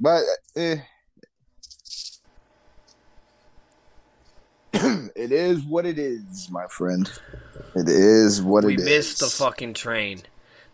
[0.00, 0.22] but
[0.56, 0.76] eh.
[4.72, 7.10] it is what it is, my friend.
[7.74, 8.84] It is what we it is.
[8.86, 10.22] We missed the fucking train.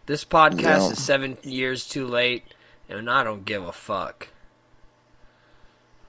[0.07, 0.91] This podcast Yeah.
[0.91, 2.45] is seven years too late,
[2.89, 4.29] and I don't give a fuck.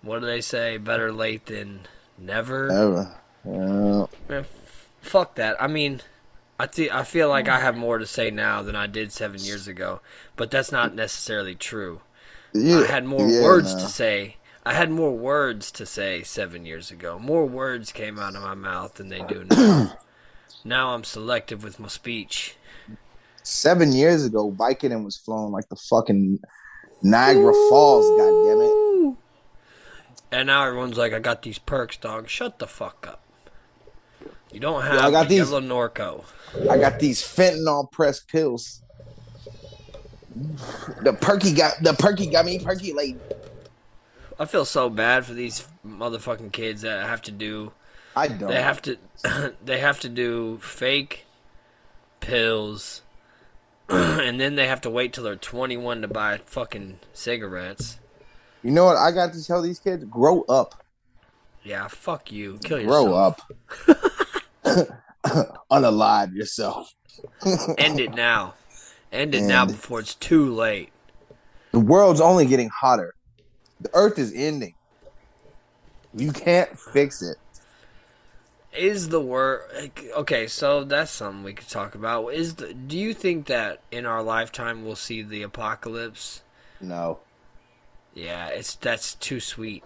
[0.01, 0.77] What do they say?
[0.77, 1.81] Better late than
[2.17, 2.71] never.
[2.71, 3.15] Ever.
[3.45, 4.05] Yeah.
[4.29, 5.61] Man, f- fuck that.
[5.61, 6.01] I mean,
[6.59, 9.39] I thi- I feel like I have more to say now than I did seven
[9.41, 9.99] years ago,
[10.35, 12.01] but that's not necessarily true.
[12.53, 13.81] Yeah, I had more yeah, words nah.
[13.81, 14.37] to say.
[14.65, 17.17] I had more words to say seven years ago.
[17.17, 19.97] More words came out of my mouth than they do now.
[20.63, 22.55] now I'm selective with my speech.
[23.43, 26.39] Seven years ago, Vicodin was flowing like the fucking
[27.01, 28.07] Niagara Falls.
[28.19, 29.17] God damn it!
[30.33, 32.29] And now everyone's like, I got these perks, dog.
[32.29, 33.21] Shut the fuck up.
[34.51, 36.23] You don't have I got the these- yellow Norco.
[36.69, 38.83] I got these fentanyl pressed pills.
[41.01, 43.19] The perky got the perky got me percolating.
[44.39, 47.73] I feel so bad for these motherfucking kids that have to do
[48.15, 48.49] I don't.
[48.49, 48.97] They have to
[49.63, 51.25] they have to do fake
[52.19, 53.01] pills
[53.89, 57.99] and then they have to wait till they're 21 to buy fucking cigarettes.
[58.63, 58.97] you know what?
[58.97, 60.83] I got to tell these kids: grow up,
[61.63, 62.57] Yeah, fuck you.
[62.63, 63.05] Kill yourself.
[63.05, 63.41] grow up,
[65.71, 66.93] unalive yourself.
[67.77, 68.53] End it now.
[69.11, 70.91] End it now before it's too late.
[71.71, 73.13] The world's only getting hotter.
[73.79, 74.75] The Earth is ending.
[76.13, 77.37] You can't fix it.
[78.73, 80.47] Is the word okay?
[80.47, 82.27] So that's something we could talk about.
[82.29, 86.41] Is the do you think that in our lifetime we'll see the apocalypse?
[86.79, 87.19] No.
[88.13, 89.83] Yeah, it's that's too sweet.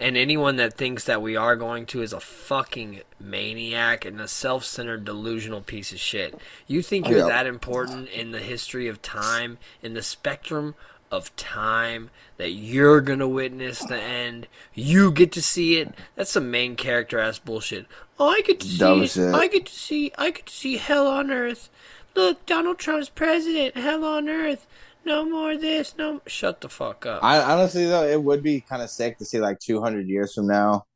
[0.00, 4.28] And anyone that thinks that we are going to is a fucking maniac and a
[4.28, 6.38] self-centered delusional piece of shit.
[6.68, 7.26] You think you're Yeah.
[7.28, 10.76] that important in the history of time, in the spectrum
[11.10, 14.46] of time that you're going to witness the end.
[14.74, 15.92] You get to see it.
[16.14, 17.86] That's some main character ass bullshit.
[18.20, 19.10] Oh, I get to see it.
[19.10, 19.34] shit.
[19.34, 21.70] I get to see I get to see hell on earth.
[22.14, 23.76] Look, Donald Trump's president.
[23.76, 24.66] Hell on earth.
[25.04, 25.94] No more this.
[25.96, 26.20] No.
[26.26, 27.22] Shut the fuck up.
[27.24, 30.46] I honestly though, it would be kind of sick to see like 200 years from
[30.46, 30.86] now,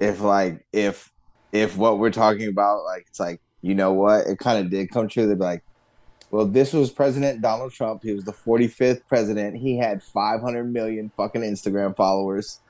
[0.00, 1.12] if like if
[1.52, 4.90] if what we're talking about, like it's like you know what, it kind of did
[4.90, 5.26] come true.
[5.26, 5.62] They'd be like,
[6.30, 8.02] well, this was President Donald Trump.
[8.02, 9.56] He was the 45th president.
[9.56, 12.60] He had 500 million fucking Instagram followers.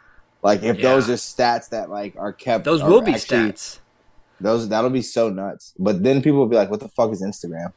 [0.42, 3.78] Like if those are stats that like are kept, Those are will be actually- stats.
[4.40, 5.72] Those that'll be so nuts.
[5.78, 7.72] But then people will be like, what the fuck is Instagram?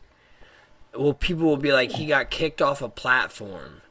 [0.95, 3.81] Well, people will be like, he got kicked off a platform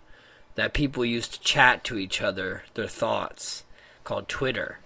[0.54, 3.64] that people used to chat to each other their thoughts
[4.04, 4.78] called Twitter.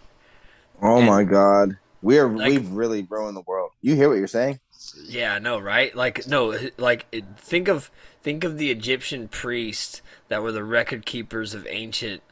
[0.83, 3.71] Oh And- my god, we are Like- we've really ruined the world.
[3.81, 4.61] You hear what you're saying?
[5.07, 5.95] Yeah, I know, right?
[5.95, 7.07] Like, no, like
[7.37, 7.91] think of
[8.23, 12.23] think of the Egyptian priests that were the record keepers of ancient,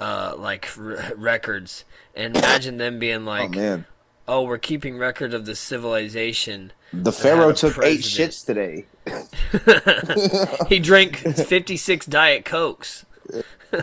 [0.00, 1.84] uh, like r- records,
[2.14, 3.86] and imagine them being like, oh man.
[4.28, 8.86] "Oh, we're keeping record of the civilization." The Pharaoh took eight shits today.
[10.68, 11.16] he drank
[11.46, 13.04] fifty six Diet Cokes.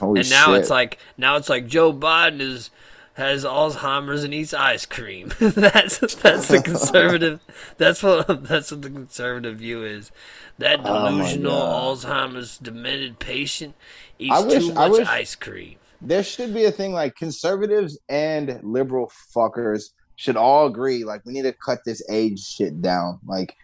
[0.00, 0.60] Holy and now shit.
[0.60, 2.70] it's like now it's like Joe Biden is
[3.14, 5.32] has Alzheimer's and eats ice cream.
[5.40, 7.40] that's that's the conservative.
[7.78, 10.10] That's what that's what the conservative view is.
[10.58, 11.96] That Oh delusional God.
[11.98, 13.74] Alzheimer's demented patient
[14.18, 15.76] eats wish- too much wish- ice cream.
[16.00, 21.32] There should be a thing like conservatives and liberal fuckers should all agree like we
[21.32, 23.18] need to cut this age shit down.
[23.26, 23.54] Like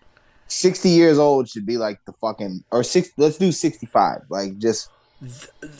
[0.48, 4.22] 60 years old should be like the fucking or six let's do 65.
[4.28, 4.90] Like just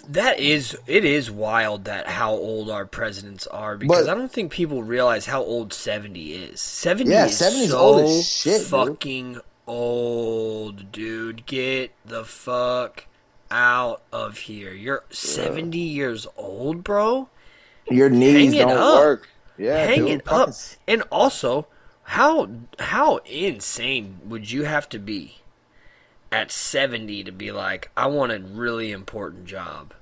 [0.09, 4.31] That is it is wild that how old our presidents are because But- I don't
[4.33, 6.61] think people realize how old seventy is.
[6.61, 8.69] Seventy Yeah, is 70 is so old as shit, dude.
[8.69, 11.45] fucking old, dude.
[11.47, 13.07] Get the fuck
[13.53, 14.73] out of here.
[14.73, 17.29] You're seventy years old, bro.
[17.91, 18.95] your knees Hang don't up.
[19.01, 19.29] work.
[19.59, 20.49] Yeah, Hang it up.
[20.49, 21.67] fucking- And also,
[22.05, 22.49] how
[22.79, 25.37] how insane would you have to be
[26.33, 29.93] at 70 to be like, I want a really important job?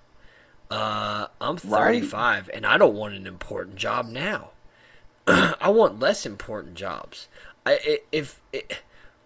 [0.71, 2.01] Uh, I'm Right.
[2.03, 4.51] 35 and I don't want an important job now.
[5.27, 7.27] I want less important jobs.
[7.67, 8.41] I, i- if,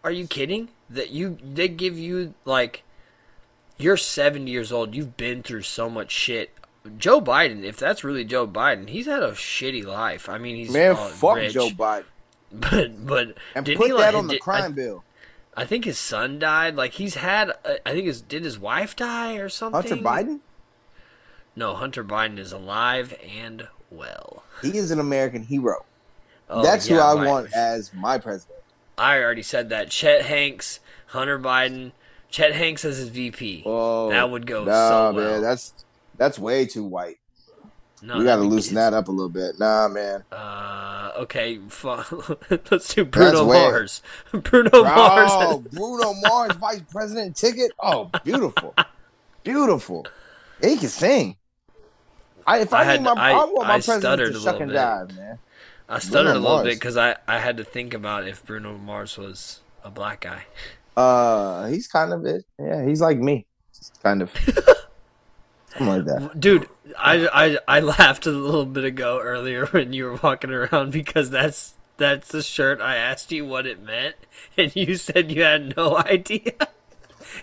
[0.02, 0.70] are you kidding?
[0.88, 2.82] That you they give you like
[3.78, 4.94] you're 70 years old.
[4.94, 6.50] You've been through so much shit.
[6.98, 10.28] Joe Biden, if that's really Joe Biden, he's had a shitty life.
[10.28, 12.04] I mean, he's Man, fuck rich, Joe Biden.
[12.52, 15.04] but but And put that like, on the did- crime I, bill.
[15.56, 16.76] I think his son died.
[16.76, 17.50] Like he's had.
[17.64, 19.80] uh, I think his did his wife die or something.
[19.88, 20.40] Hunter Biden?
[21.56, 24.42] No, Hunter Biden is alive and well.
[24.60, 25.84] He is an American hero.
[26.50, 28.58] Oh, That's who I my- want as my president.
[28.98, 29.90] I already said that.
[29.90, 31.92] Chet Hanks, Hunter Biden,
[32.30, 33.62] Chet Hanks as his VP.
[33.66, 35.32] Oh, that would go nah, so well.
[35.32, 35.42] man.
[35.42, 35.72] That's
[36.16, 37.18] that's way too white.
[38.02, 39.58] no, we got to loosen that up a little bit.
[39.58, 40.24] Nah, man.
[40.32, 41.58] Uh, okay,
[42.70, 44.02] let's do Bruno Mars.
[44.32, 45.30] Bruno Mars.
[45.32, 47.72] Oh, Bruno Mars, vice president ticket.
[47.80, 48.74] Oh, beautiful,
[49.42, 50.06] beautiful.
[50.60, 51.36] He can sing.
[52.46, 54.58] I, if I, I had my, I, I- want my I president to a shuck
[54.58, 54.76] little and bit.
[54.78, 55.38] jive, man.
[55.88, 56.64] I stuttered Bruno a little Mars.
[56.66, 60.44] bit because I, I had to think about if Bruno Mars was a black guy.
[60.96, 62.44] Uh, he's kind of it.
[62.58, 63.46] Yeah, he's like me,
[64.02, 64.30] kind of.
[65.76, 66.38] Something like that.
[66.38, 66.68] Dude,
[66.98, 67.26] I,
[67.66, 71.74] I I laughed a little bit ago earlier when you were walking around because that's
[71.96, 74.16] that's the shirt I asked you what it meant,
[74.56, 76.52] and you said you had no idea.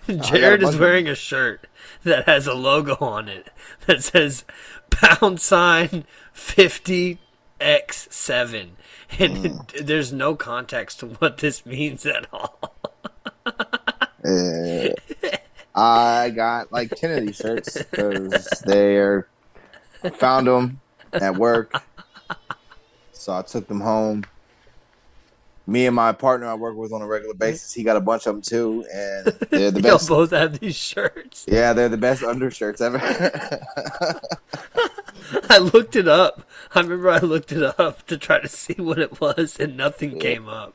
[0.08, 1.66] Jared is wearing a shirt
[2.04, 3.50] that has a logo on it
[3.86, 4.44] that says
[4.90, 7.18] pound sign fifty
[7.60, 8.76] X seven,
[9.18, 9.58] and Hmm.
[9.84, 12.74] there's no context to what this means at all.
[14.24, 14.88] Uh,
[15.74, 19.26] I got like ten of these shirts because they're
[20.14, 20.80] found them
[21.12, 21.82] at work,
[23.12, 24.24] so I took them home.
[25.66, 28.26] Me and my partner I work with on a regular basis, he got a bunch
[28.26, 30.08] of them too, and they're the best.
[30.08, 31.46] both have these shirts.
[31.48, 32.98] Yeah, they're the best undershirts ever.
[35.48, 36.48] I looked it up.
[36.74, 40.18] I remember I looked it up to try to see what it was, and nothing
[40.18, 40.74] came up.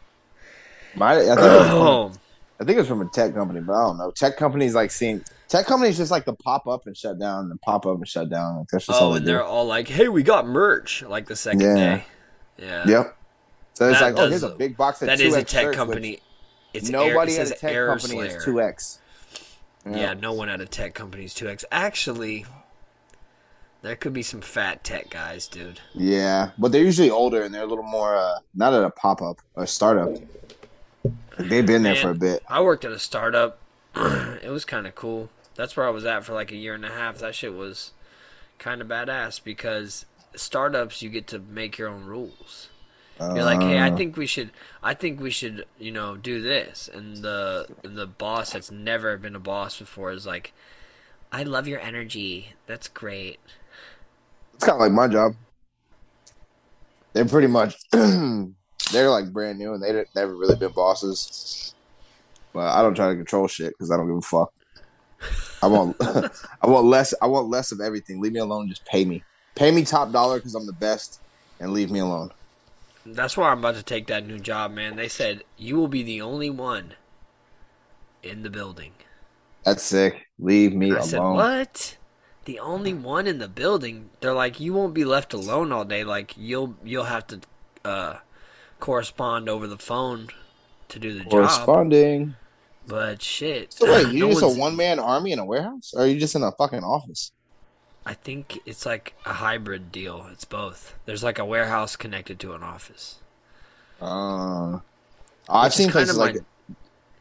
[0.96, 2.12] My, I, think it was from, Oh,
[2.60, 4.12] I think it was from a tech company, but I don't know.
[4.12, 7.62] Tech companies like seeing tech companies just like to pop up and shut down and
[7.62, 8.58] pop up and shut down.
[8.60, 9.32] Like, that's just oh, they and do.
[9.32, 11.76] they're all like, "Hey, we got merch!" Like the second Yeah.
[11.76, 12.06] day.
[12.58, 13.18] Yeah, Yep.
[13.76, 15.74] So it's That like, oh, here's a big box of that 2X is a tech
[15.74, 16.20] company.
[16.74, 18.38] It's Nobody air, it at a tech Air company Slayer.
[18.38, 18.98] is 2X.
[19.86, 20.14] Yeah.
[20.16, 21.64] no one at a tech company is two X.
[21.72, 22.46] Actually,
[23.84, 25.80] there could be some fat tech guys, dude.
[25.94, 29.22] Yeah, but they're usually older and they're a little more uh, not at a pop
[29.22, 30.18] up or startup.
[31.38, 31.96] They've been there Man.
[31.96, 32.44] for a bit.
[32.48, 33.60] I worked at a startup.
[33.96, 35.32] it was kind of cool.
[35.56, 37.18] That's where I was at for like a year and a half.
[37.20, 37.94] That shit was
[38.60, 40.06] kind of badass because
[40.36, 42.70] startups you get to make your own rules.
[43.34, 44.52] You're like, hey, I Uh, think we should,
[44.84, 46.90] I think we should, you know, do this.
[46.94, 50.54] And the the boss that's never been a boss before is like,
[51.32, 52.56] I love your energy.
[52.68, 53.40] That's great.
[54.54, 55.34] it's kind of like my job.
[57.14, 57.76] They're pretty much
[58.92, 61.74] they're like brand new and they never really been bosses.
[62.54, 64.54] But I don't try to control shit because I don't give a fuck.
[65.62, 65.96] I want
[66.62, 68.22] I want less I want less of everything.
[68.22, 68.70] Leave me alone.
[68.70, 69.24] Just pay me.
[69.56, 71.20] Pay me top dollar because I'm the best,
[71.60, 72.32] and leave me alone.
[73.06, 74.98] That's why I'm about to take that new job, man.
[74.98, 76.94] They said you will be the only one
[78.22, 78.94] in the building.
[79.64, 80.28] That's sick.
[80.38, 81.08] Leave me I alone.
[81.08, 81.98] said, "What?
[82.46, 86.04] The only one in the building?" They're like, "You won't be left alone all day.
[86.04, 87.42] Like you'll you'll have to
[87.84, 88.18] uh,
[88.80, 90.30] correspond over the phone
[90.90, 92.36] to do the job." Corresponding.
[92.88, 93.74] But shit.
[93.74, 96.20] So wait, you no just a one man army in a warehouse, or are you
[96.20, 97.32] just in a fucking office?
[98.06, 100.26] I think it's like a hybrid deal.
[100.32, 100.96] It's both.
[101.06, 103.20] There's like a warehouse connected to an office.
[104.02, 104.80] Uh,
[105.50, 106.76] I've Which is seen kind places of like my,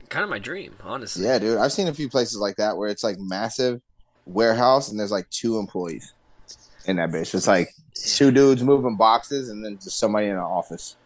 [0.08, 1.24] kind of my dream, honestly.
[1.24, 1.58] yeah, dude.
[1.58, 3.80] I've seen a few places like that where it's like massive
[4.26, 6.12] warehouse and there's like two employees
[6.86, 7.34] in that bitch.
[7.34, 10.96] It's like two dudes moving boxes and then just somebody in an office.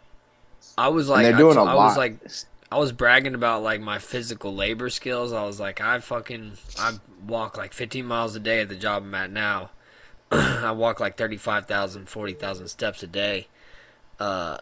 [0.77, 2.19] I was like, they're doing I, a I was like,
[2.73, 5.33] I was bragging about like my physical labor skills.
[5.33, 9.03] I was like, I fucking, I walk like 15 miles a day at the job
[9.03, 9.71] I'm at now.
[10.31, 13.49] I walk like 35,000, 40,000 steps a day.
[14.19, 14.59] Uh,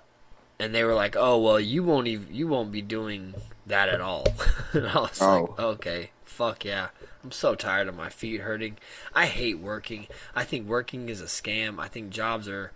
[0.58, 3.34] and they were like, "Oh well, you won't even, you won't be doing
[3.66, 4.26] that at all."
[4.72, 5.54] and I was like, Oh.
[5.58, 6.88] "Okay, fuck yeah."
[7.22, 8.76] I'm so tired of my feet hurting.
[9.14, 10.06] I hate working.
[10.34, 11.78] I think working is a scam.
[11.78, 12.72] I think jobs are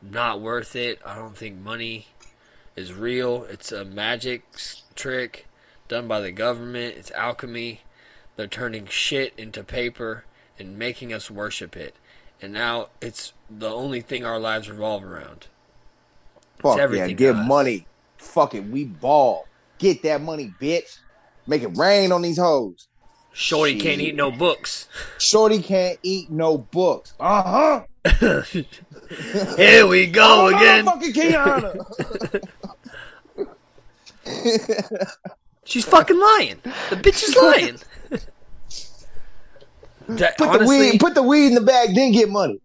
[0.00, 0.98] not worth it.
[1.04, 2.08] I don't think money
[2.76, 3.44] is real.
[3.44, 4.44] It's a magic
[4.94, 5.46] trick
[5.88, 6.96] done by the government.
[6.96, 7.82] It's alchemy.
[8.36, 10.24] They're turning shit into paper
[10.58, 11.94] and making us worship it.
[12.40, 15.46] And now it's the only thing our lives revolve around.
[16.58, 17.48] Fuck yeah, everything get to us.
[17.48, 17.86] money.
[18.16, 19.46] Fuck it, we ball.
[19.78, 20.98] Get that money, bitch.
[21.46, 22.88] Make it rain on these hoes.
[23.32, 24.88] Shorty can't eat no books.
[25.18, 27.14] Shorty can't eat no books.
[27.18, 27.84] Uh huh.
[29.56, 30.84] Here we go again.
[30.84, 32.42] Fucking Kiana.
[35.64, 36.60] She's fucking lying.
[36.90, 37.78] The bitch is lying.
[40.36, 41.00] Put the weed.
[41.00, 41.94] Put the weed in the bag.
[41.94, 42.60] Then get money.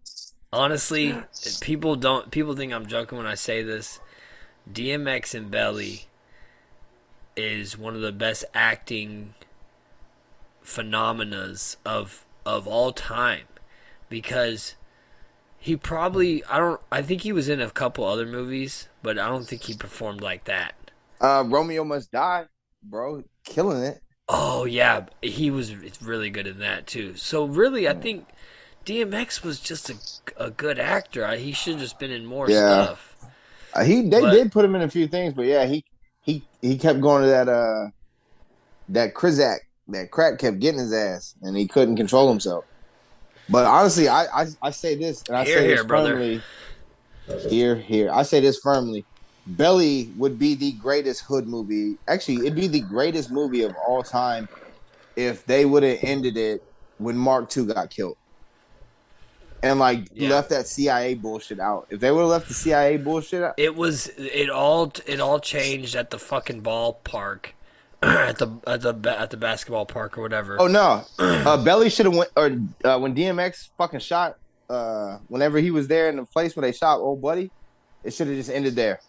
[0.52, 1.14] honestly,
[1.60, 2.30] people don't.
[2.30, 4.00] People think I'm joking when I say this.
[4.70, 6.06] DMX and Belly
[7.36, 9.34] is one of the best acting
[10.60, 13.44] phenomenas of of all time
[14.08, 14.74] because
[15.58, 19.28] he probably I don't I think he was in a couple other movies, but I
[19.28, 20.74] don't think he performed like that.
[21.20, 22.46] Uh, Romeo must die,
[22.82, 23.22] bro.
[23.44, 24.00] Killing it.
[24.28, 27.16] Oh yeah, he was really good in that too.
[27.16, 28.26] So really, I think
[28.84, 29.94] DMX was just a,
[30.36, 31.26] a good actor.
[31.36, 32.84] He should have just been in more Yeah.
[32.84, 33.16] stuff.
[33.74, 35.84] Uh, he they But- did put him in a few things, but yeah, he
[36.22, 37.88] he he kept going to that uh
[38.90, 39.58] that Krizak
[39.88, 42.64] that crack kept getting his ass, and he couldn't control himself.
[43.48, 46.12] But honestly, I I, I say this, and I Hear, say this brother.
[46.12, 46.42] firmly.
[47.48, 49.04] Here, here, I say this firmly.
[49.56, 51.96] Belly would be the greatest hood movie.
[52.06, 54.48] Actually, it'd be the greatest movie of all time
[55.16, 56.60] if they would have ended it
[56.98, 58.16] when Mark II got killed.
[59.62, 60.30] And like Yeah.
[60.30, 61.88] left that CIA bullshit out.
[61.90, 65.40] If they would have left the CIA bullshit out, It was it all it all
[65.40, 67.46] changed at the fucking ballpark,
[68.02, 70.60] at the at the at the basketball park or whatever.
[70.60, 72.52] Oh no, uh, Belly should have went or
[72.84, 74.34] uh, when DMX fucking shot.
[74.68, 77.50] Uh, whenever he was there in the place where they shot old buddy,
[78.04, 79.00] it should have just ended there,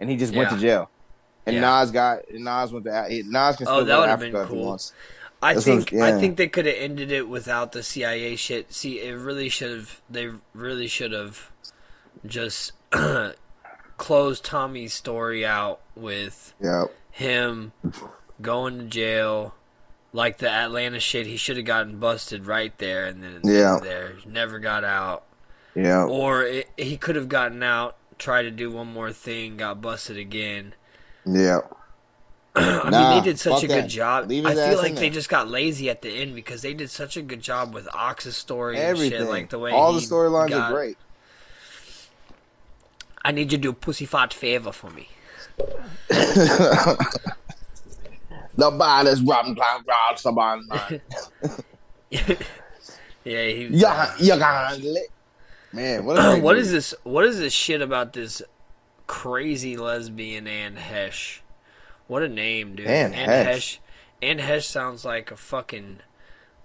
[0.00, 0.90] and he just went to jail.
[1.46, 1.62] And Yeah.
[1.80, 4.42] Nas got and Nas went to Nas can Oh, still that go to Africa been
[4.42, 4.92] if he wants.
[5.42, 6.06] I That's think yeah.
[6.06, 8.72] I think they could have ended it without the CIA shit.
[8.72, 10.00] See, it really should have.
[10.08, 11.50] They really should have
[12.24, 12.72] just
[13.96, 17.72] closed Tommy's story out with Yeah, him
[18.40, 19.54] going to jail,
[20.12, 21.26] like the Atlanta shit.
[21.26, 23.78] He should have gotten busted right there and then Yeah.
[23.82, 25.24] there never got out.
[25.74, 29.80] yeah, Or it, he could have gotten out, tried to do one more thing, got
[29.80, 30.74] busted again.
[31.26, 31.60] yeah.
[32.54, 33.88] I Nah, mean, they did such a good that.
[33.90, 34.28] job.
[34.30, 37.16] Leave I feel like they just got lazy at the end because they did such
[37.18, 39.28] a good job with Ox's story and Everything, shit.
[39.28, 40.96] Like the way all the storylines got- are great.
[43.24, 45.08] I need you to do a pussy fart favor for me.
[48.58, 50.62] The Nobody's robbing blind rob somebody.
[52.10, 52.20] yeah,
[53.24, 53.68] he.
[53.70, 55.10] Yeah, you got lit.
[55.76, 56.94] Man, what, what is this?
[57.04, 58.42] What is this shit about this
[59.06, 61.40] crazy lesbian Anne Heche?
[62.06, 62.86] What a name, dude.
[62.86, 63.78] Anne Heche.
[64.22, 65.98] Anne Heche sounds like a fucking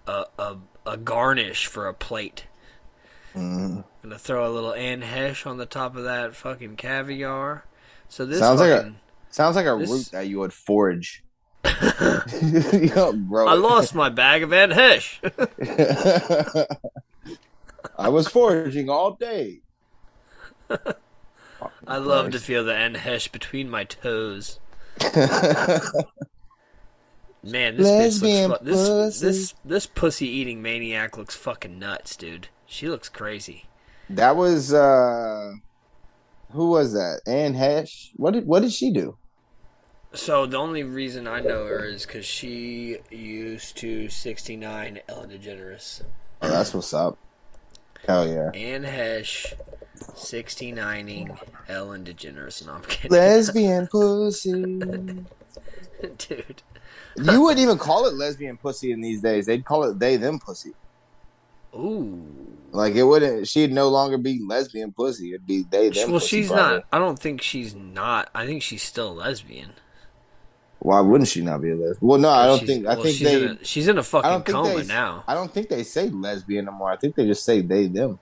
[0.08, 2.46] a a, a garnish for a plate.
[3.36, 3.84] Mhm.
[4.02, 7.66] Gonna throw a little Anne Heche on the top of that fucking caviar.
[8.10, 8.94] So this Sounds like a-
[9.30, 11.24] Sounds like a This- root that you would forage.
[12.42, 15.20] you don't I lost my bag of Anne Heche.
[18.02, 19.62] I was foraging all day.
[21.88, 24.60] I love to feel the Anne Heche between my toes.
[27.44, 29.26] Man, this bitch looks fu- this pussy.
[29.26, 32.50] this this pussy eating maniac looks fucking nuts, dude.
[32.66, 33.66] She looks crazy.
[34.10, 35.54] that was uh
[36.52, 37.22] who was that?
[37.28, 38.12] Anne Heche.
[38.16, 39.18] What did what did she do?
[40.14, 46.02] So the only reason I know her is because she used to 69 Ellen DeGeneres.
[46.42, 47.18] Oh, that's what's up.
[48.08, 48.52] Hell yeah.
[48.54, 49.54] Anne Heche,
[49.98, 52.66] 69ing Ellen DeGeneres.
[52.66, 53.12] No, I'm kidding.
[53.12, 54.52] Lesbian pussy.
[56.18, 56.64] dude.
[57.18, 59.46] You wouldn't even call it lesbian pussy in these days.
[59.46, 60.74] They'd call it they them pussy.
[61.76, 62.26] Ooh.
[62.72, 65.30] Like it wouldn't she'd no longer be lesbian pussy.
[65.34, 66.78] It'd be they them Well, she's probably.
[66.78, 66.86] not.
[66.92, 68.30] I don't think she's not.
[68.34, 69.74] I think she's still lesbian.
[70.84, 71.98] Why wouldn't she not be a lesbian?
[72.02, 73.98] Well no, I don't She's- think I well, think she's they In a, she's in
[73.98, 75.24] a I fucking coma they now.
[75.28, 76.92] I don't think they say lesbian anymore.
[76.92, 78.18] I think they just say they them.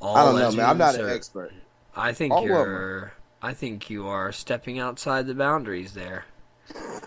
[0.00, 0.66] All I don't know, man.
[0.70, 1.52] I'm not lesbians an expert.
[1.96, 3.12] I think all you're.
[3.42, 6.26] I think you are stepping outside the boundaries there.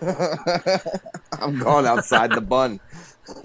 [1.32, 2.80] I'm going outside the bun.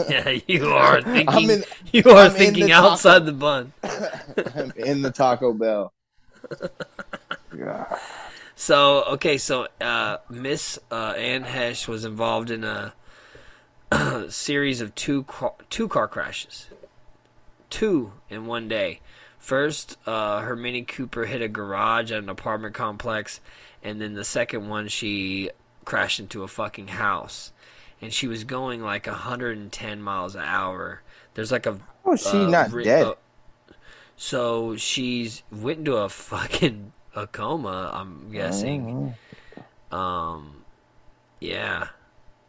[0.10, 1.50] Yeah, you are thinking.
[1.52, 3.72] In you are I'm thinking the taco- outside the bun.
[4.56, 5.94] I'm in the Taco Bell.
[7.56, 8.00] God.
[8.56, 12.94] So okay, so uh, Miss uh, Anne Heche was involved in a
[14.30, 16.68] series of two car, two car crashes,
[17.70, 19.02] two in one day.
[19.38, 23.42] First, uh, her Mini Cooper hit a garage at an apartment complex,
[23.84, 25.52] and then the second one she
[25.84, 27.52] crashed into a fucking house,
[28.02, 31.02] and she was going like 110 miles an hour.
[31.34, 31.78] There's like a
[32.12, 33.06] is she uh, not ri- dead?
[33.06, 33.14] uh,
[34.16, 37.92] so she's went into a fucking a coma.
[37.94, 39.16] I'm guessing.
[39.92, 39.96] Mhm.
[39.98, 40.64] Um,
[41.40, 41.88] yeah,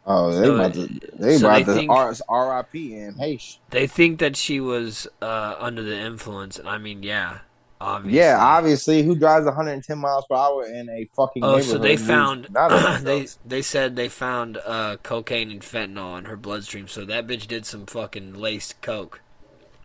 [0.09, 0.87] Oh, they So, about to
[1.19, 2.95] they so about they to think- R- R.I.P.
[2.95, 3.39] and hey,
[3.71, 7.39] they think that she was uh, under the influence, and I mean, yeah,
[7.81, 8.17] obviously.
[8.19, 12.47] yeah, obviously, who drives 110 miles per hour in a fucking Oh, so they found
[13.01, 16.87] they they said they found uh, cocaine and fentanyl in her bloodstream.
[16.87, 19.19] So that bitch did some fucking laced coke.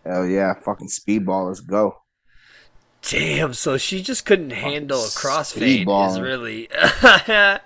[0.06, 2.01] Hell yeah, fucking speedballers go.
[3.08, 5.80] Damn, so she just couldn't handle a crossfade.
[5.80, 6.22] Is speedballing.
[6.22, 7.60] really, Anne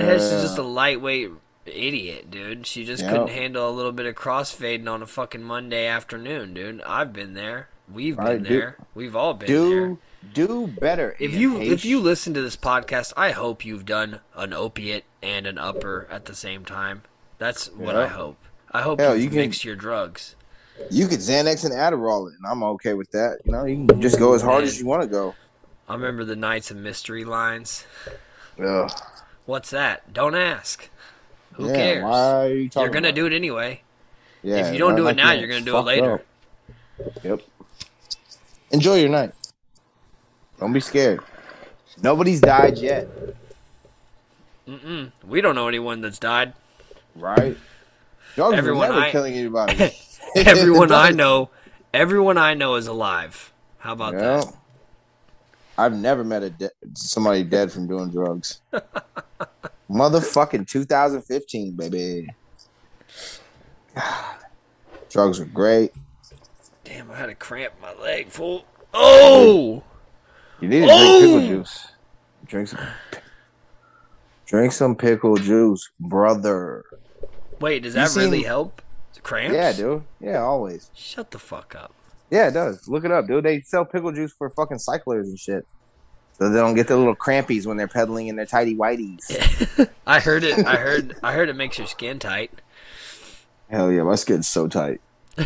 [0.00, 1.30] Heche is just a lightweight
[1.66, 2.66] idiot, dude.
[2.66, 3.10] She just Yep.
[3.12, 6.80] couldn't handle a little bit of crossfading on a fucking Monday afternoon, dude.
[6.82, 7.68] I've been there.
[7.92, 8.76] We've been Alright, do- there.
[8.94, 9.86] We've all been there.
[9.88, 9.98] Do
[10.34, 11.16] do better.
[11.18, 15.04] If Ian you if you listen to this podcast, I hope you've done an opiate
[15.22, 17.02] and an upper at the same time.
[17.38, 18.02] That's what Yeah.
[18.02, 18.36] I hope.
[18.70, 20.36] I hope Hell, you, you can- mix your drugs.
[20.90, 23.40] You could Xanax and Adderall it, and I'm okay with that.
[23.44, 24.68] You know, you can just go as hard Man.
[24.68, 25.34] as you want to go.
[25.88, 27.84] I remember the nights of mystery lines.
[28.58, 28.88] Yeah.
[29.46, 30.12] What's that?
[30.12, 30.88] Don't ask.
[31.54, 32.04] Who Yeah, cares?
[32.04, 32.84] Why are you talking?
[32.84, 33.82] You're gonna do it anyway.
[34.42, 36.14] Yeah, if you don't do it now, you're gonna do it later.
[36.14, 37.24] up.
[37.24, 37.40] Yep.
[38.70, 39.32] Enjoy your night.
[40.58, 41.20] Don't be scared.
[42.02, 43.08] Nobody's died yet,
[44.68, 45.10] Mm-mm.
[45.26, 46.54] We don't know anyone that's died.
[47.16, 47.56] right?
[48.36, 49.92] Drugs Everyone never I- killing anybody.
[50.46, 51.50] everyone I know,
[51.92, 53.52] everyone I know is alive.
[53.78, 54.52] How about that?
[55.78, 58.60] I've never met a de- somebody dead from doing drugs.
[59.90, 62.28] Motherfucking 2015, baby.
[65.10, 65.92] drugs are great.
[66.84, 68.28] Damn, I had a cramp in my leg.
[68.28, 68.64] Full.
[68.92, 69.82] Oh,
[70.60, 71.20] You need to drink Oh!
[71.20, 71.86] pickle juice.
[72.46, 72.80] Drink some.
[74.46, 76.84] Drink some pickle juice, brother.
[77.60, 78.82] wait, does You that really seen- help?
[79.22, 79.54] Cramps?
[79.54, 80.02] Yeah, dude.
[80.20, 80.90] Yeah, always.
[80.94, 81.92] Shut the fuck up.
[82.30, 82.88] Yeah, it does.
[82.88, 83.44] Look it up, dude.
[83.44, 85.66] They sell pickle juice for fucking cyclers and shit.
[86.38, 89.90] So they don't get the little crampies when they're pedaling in their tidy whities.
[90.06, 90.64] I heard it.
[90.66, 91.16] I heard.
[91.22, 92.50] I heard it makes your skin tight.
[93.68, 95.00] Hell yeah, my skin's so tight.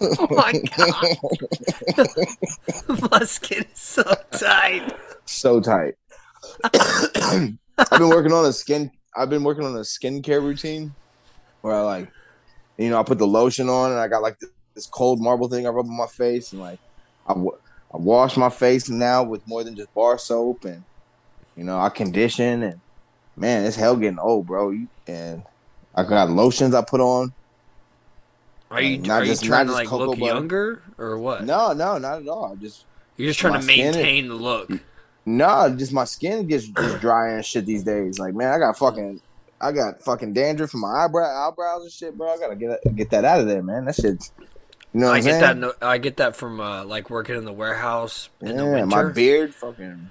[0.00, 1.16] Oh my god,
[3.10, 4.94] my skin is so tight.
[5.26, 5.94] So tight.
[6.64, 8.90] I've been working on a skin.
[9.16, 10.94] I've been working on a skincare routine
[11.60, 12.12] where I like,
[12.78, 15.48] you know, I put the lotion on and I got like this, this cold marble
[15.48, 16.78] thing I rub on my face and like,
[17.26, 17.34] I,
[17.92, 20.82] wash my face now with more than just bar soap and,
[21.56, 22.80] you know, I condition and
[23.36, 24.76] man, it's hell getting old, bro.
[25.06, 25.42] And
[25.94, 27.32] I got lotions I put on.
[28.74, 30.32] Are you Not are just- you trying to like cocoa look butter.
[30.34, 31.44] younger or what?
[31.44, 32.56] No, no, not at all.
[32.60, 32.84] Just
[33.16, 34.70] You're just trying to skin is- maintain the look.
[35.26, 38.18] No, just my skin gets just dry and shit these days.
[38.18, 39.20] Like, man, I got fucking,
[39.60, 42.28] I got fucking dandruff from my eyebrow, eyebrows and shit, bro.
[42.34, 43.84] I gotta get that- get that out of there, man.
[43.86, 44.30] That shit.
[44.92, 45.40] You know I get saying?
[45.40, 45.56] that.
[45.56, 49.04] No, I get that from uh, like working in the warehouse in the yeah, my
[49.10, 50.10] beard, fucking.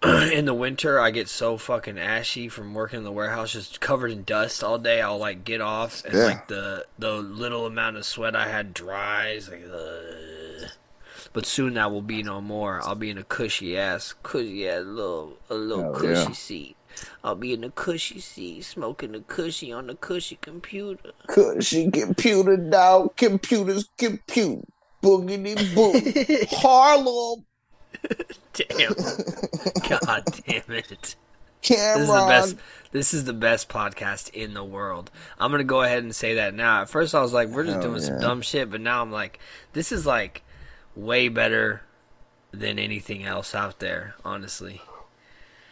[0.32, 4.12] in the winter, I get so fucking ashy from working in the warehouse, just covered
[4.12, 5.00] in dust all day.
[5.00, 6.24] I'll like get off, and Yeah.
[6.24, 9.48] like the the little amount of sweat I had dries.
[9.48, 10.70] Like, ugh.
[11.32, 12.80] but soon that will be no more.
[12.82, 16.32] I'll be in a cushy ass, cushy ass little a little cushy yeah.
[16.32, 16.76] seat.
[17.24, 21.10] I'll be in the cushy seat, smoking the cushy on the cushy computer.
[21.28, 24.64] Cushy computer dog, computers compute,
[25.02, 27.44] boogity boo, Harlem,
[28.52, 28.94] Damn,
[29.88, 31.16] god damn it.
[31.62, 32.00] Cameron.
[32.00, 32.56] This is the best.
[32.90, 35.10] This is the best podcast in the world.
[35.38, 36.82] I'm gonna go ahead and say that now.
[36.82, 39.38] At first, I was like, "We're just doing some dumb shit," but now I'm like,
[39.72, 40.42] "This is like
[40.96, 41.82] way better
[42.52, 44.80] than anything else out there." Honestly,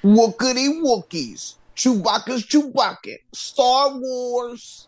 [0.04, 4.86] Wookity Wookies, Chewbacca's Chewbacca, Star Wars.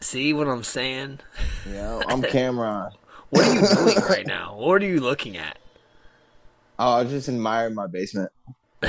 [0.00, 1.20] see what I'm saying?
[1.70, 2.92] Yeah, I'm Cameron.
[3.30, 4.56] What are you doing right now?
[4.56, 5.56] What are you looking at?
[6.78, 8.30] Oh, I was just admiring my basement.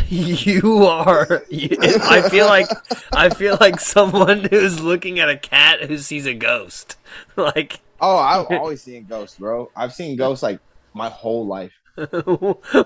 [0.10, 1.44] You are.
[1.52, 2.68] You, I feel like
[3.14, 6.98] I feel like someone who's looking at a cat who sees a ghost.
[7.36, 9.70] Like Oh, I've always seen ghosts, bro.
[9.76, 10.60] I've seen ghosts like
[10.94, 11.72] my whole life.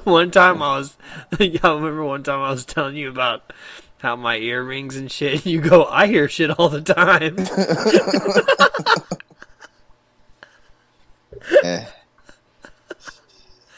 [0.04, 0.98] one time I was,
[1.40, 3.54] yeah, I remember one time I was telling you about
[4.00, 5.34] how my earrings and shit.
[5.36, 7.38] And You go, I hear shit all the time.
[11.64, 11.86] Eh.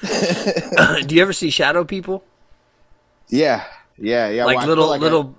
[1.06, 2.24] Do you ever see shadow people?
[3.28, 3.66] Yeah,
[3.98, 4.46] yeah, yeah.
[4.46, 5.36] like well, little like I- little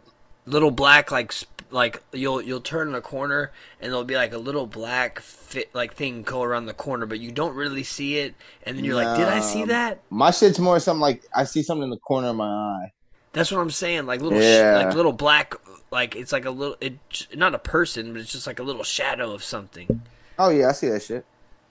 [0.47, 1.33] little black like
[1.71, 5.95] like you'll you'll turn a corner and there'll be like a little black fit like
[5.95, 8.35] thing go around the corner, but you don't really see it.
[8.65, 10.01] And then you're like, did I see that?
[10.11, 12.93] my shit's more something like I see something in the corner of my eye.
[13.33, 14.07] That's what I'm saying.
[14.07, 15.55] Like little, sh- like little black,
[15.93, 16.99] like it's like a little, it
[17.35, 20.03] not a person, but it's just like a little shadow of something.
[20.39, 21.25] Oh yeah, I see that shit.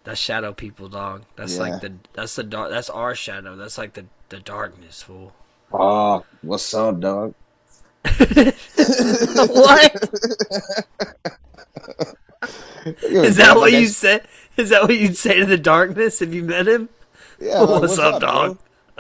[0.04, 1.24] That's shadow people, dog.
[1.38, 1.60] That's Yeah.
[1.60, 2.70] like the that's the dark.
[2.72, 3.56] That's our shadow.
[3.56, 5.34] That's like the the darkness, fool.
[5.72, 7.34] Oh, what's up, dog?
[8.04, 10.00] what
[13.04, 13.56] is that?
[13.58, 14.28] What you said?
[14.58, 16.90] Is that what you'd say to the darkness if you met him?
[17.40, 18.20] Yeah, like, What's up, bro?
[18.20, 18.60] dog?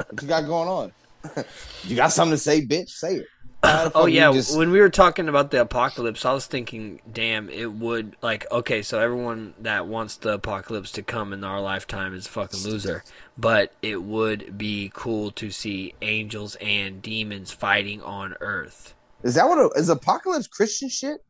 [0.10, 0.94] What you got going on?
[1.84, 2.90] you got something to say, bitch?
[2.90, 3.28] Say it.
[3.62, 7.74] Oh yeah, just- when we were talking about the apocalypse, I was thinking, damn, it
[7.74, 12.26] would like okay, so everyone that wants the apocalypse to come in our lifetime is
[12.26, 13.04] a fucking loser.
[13.38, 18.93] But it would be cool to see angels and demons fighting on Earth.
[19.24, 21.24] is that what a, is apocalypse Christian shit?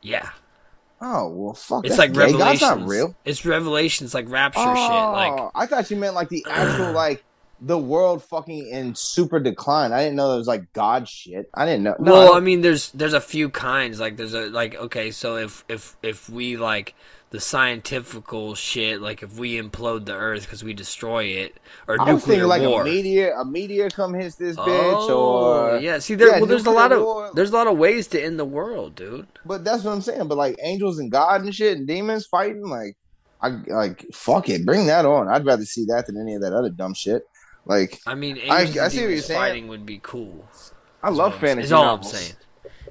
[0.00, 0.30] Yeah,
[1.04, 1.84] Oh well, fuck.
[1.84, 2.60] It's like revelations.
[2.60, 3.16] God's not real.
[3.24, 4.92] It's revelations, like rapture oh, shit.
[4.92, 7.24] Like oh, I thought you meant like the actual like
[7.64, 9.92] the world fucking in super decline.
[9.92, 11.48] I didn't know there was like God shit.
[11.54, 11.94] I didn't know.
[11.98, 14.00] No, I well, don't- I mean, there's there's a few kinds.
[14.00, 16.94] Like there's a like okay, so if if if we like
[17.30, 22.04] the scientifical shit, like if we implode the Earth because we destroy it, or I
[22.04, 22.82] nuclear thinking like war.
[22.82, 24.66] a meteor, a meteor come hits this bitch,
[25.08, 25.98] oh, or yeah.
[26.00, 27.30] See, there, yeah, well, there's a lot of war.
[27.32, 29.28] there's a lot of ways to end the world, dude.
[29.46, 30.26] But that's what I'm saying.
[30.28, 32.96] But like angels and God and shit and demons fighting, like
[33.40, 35.28] I like fuck it, bring that on.
[35.28, 37.26] I'd rather see that than any of that other dumb shit.
[37.66, 39.40] Like I mean, I- angels I and see what you're saying.
[39.40, 40.48] fighting would be cool.
[41.02, 41.66] I love what fantasy.
[41.66, 42.12] Is all novels.
[42.14, 42.32] I'm saying.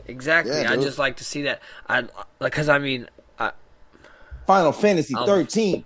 [0.07, 0.53] Exactly.
[0.62, 1.62] Yeah, I just like to see that.
[1.88, 2.01] I
[2.39, 3.07] like because I mean,
[3.39, 3.51] I,
[4.47, 5.86] Final Fantasy I'll- 13.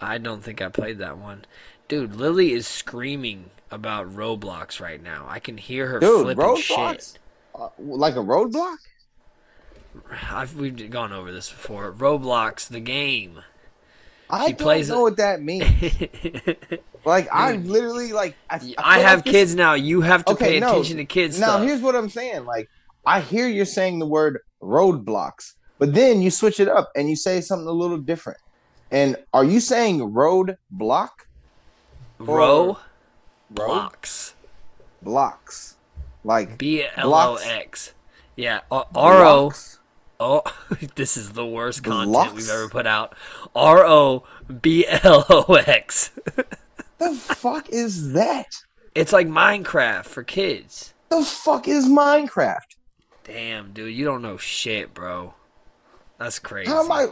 [0.00, 1.44] I don't think I played that one.
[1.88, 5.24] Dude, Lily is screaming about Roblox right now.
[5.28, 7.18] I can hear her Dude, flipping shit.
[7.54, 8.76] Uh, like a roadblock?
[10.30, 11.90] I've we've gone over this before.
[11.92, 13.40] Roblox, the game.
[14.28, 15.64] I She don't plays know what that means.
[17.04, 19.74] Like I'm literally like I, I I have this- kids now.
[19.74, 20.70] You have to Okay, pay no.
[20.72, 21.62] attention to kids Now stuff.
[21.62, 22.44] here's what I'm saying.
[22.46, 22.68] Like
[23.06, 27.14] I hear you're saying the word roadblocks, but then you switch it up and you
[27.14, 28.40] say something a little different.
[28.90, 31.28] And are you saying road block?
[32.18, 32.78] Row
[33.50, 34.34] blocks.
[35.00, 35.76] blocks.
[36.24, 37.36] Like B L O?
[37.36, 37.92] X.
[38.34, 38.60] Yeah.
[38.72, 38.86] R
[39.24, 39.52] O.
[40.18, 40.42] Oh,
[40.94, 42.34] this is the worst content Blocks?
[42.34, 43.14] we've ever put out.
[43.54, 44.24] R O
[44.62, 46.10] B L O X.
[46.98, 48.46] The fuck is that?
[48.94, 50.94] It's like Minecraft for kids.
[51.10, 52.56] The fuck is Minecraft?
[53.22, 55.34] Damn, dude, you don't know shit, bro.
[56.18, 56.70] That's crazy.
[56.70, 57.08] How am I?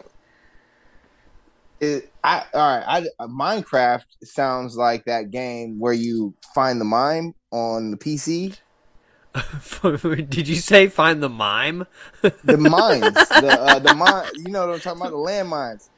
[1.81, 3.07] It, I all right.
[3.21, 8.57] I Minecraft sounds like that game where you find the mime on the PC.
[9.83, 11.87] Did you say find the mime?
[12.45, 14.27] The mines, the uh, the mine.
[14.37, 15.11] You know what I'm talking about?
[15.11, 15.89] The landmines.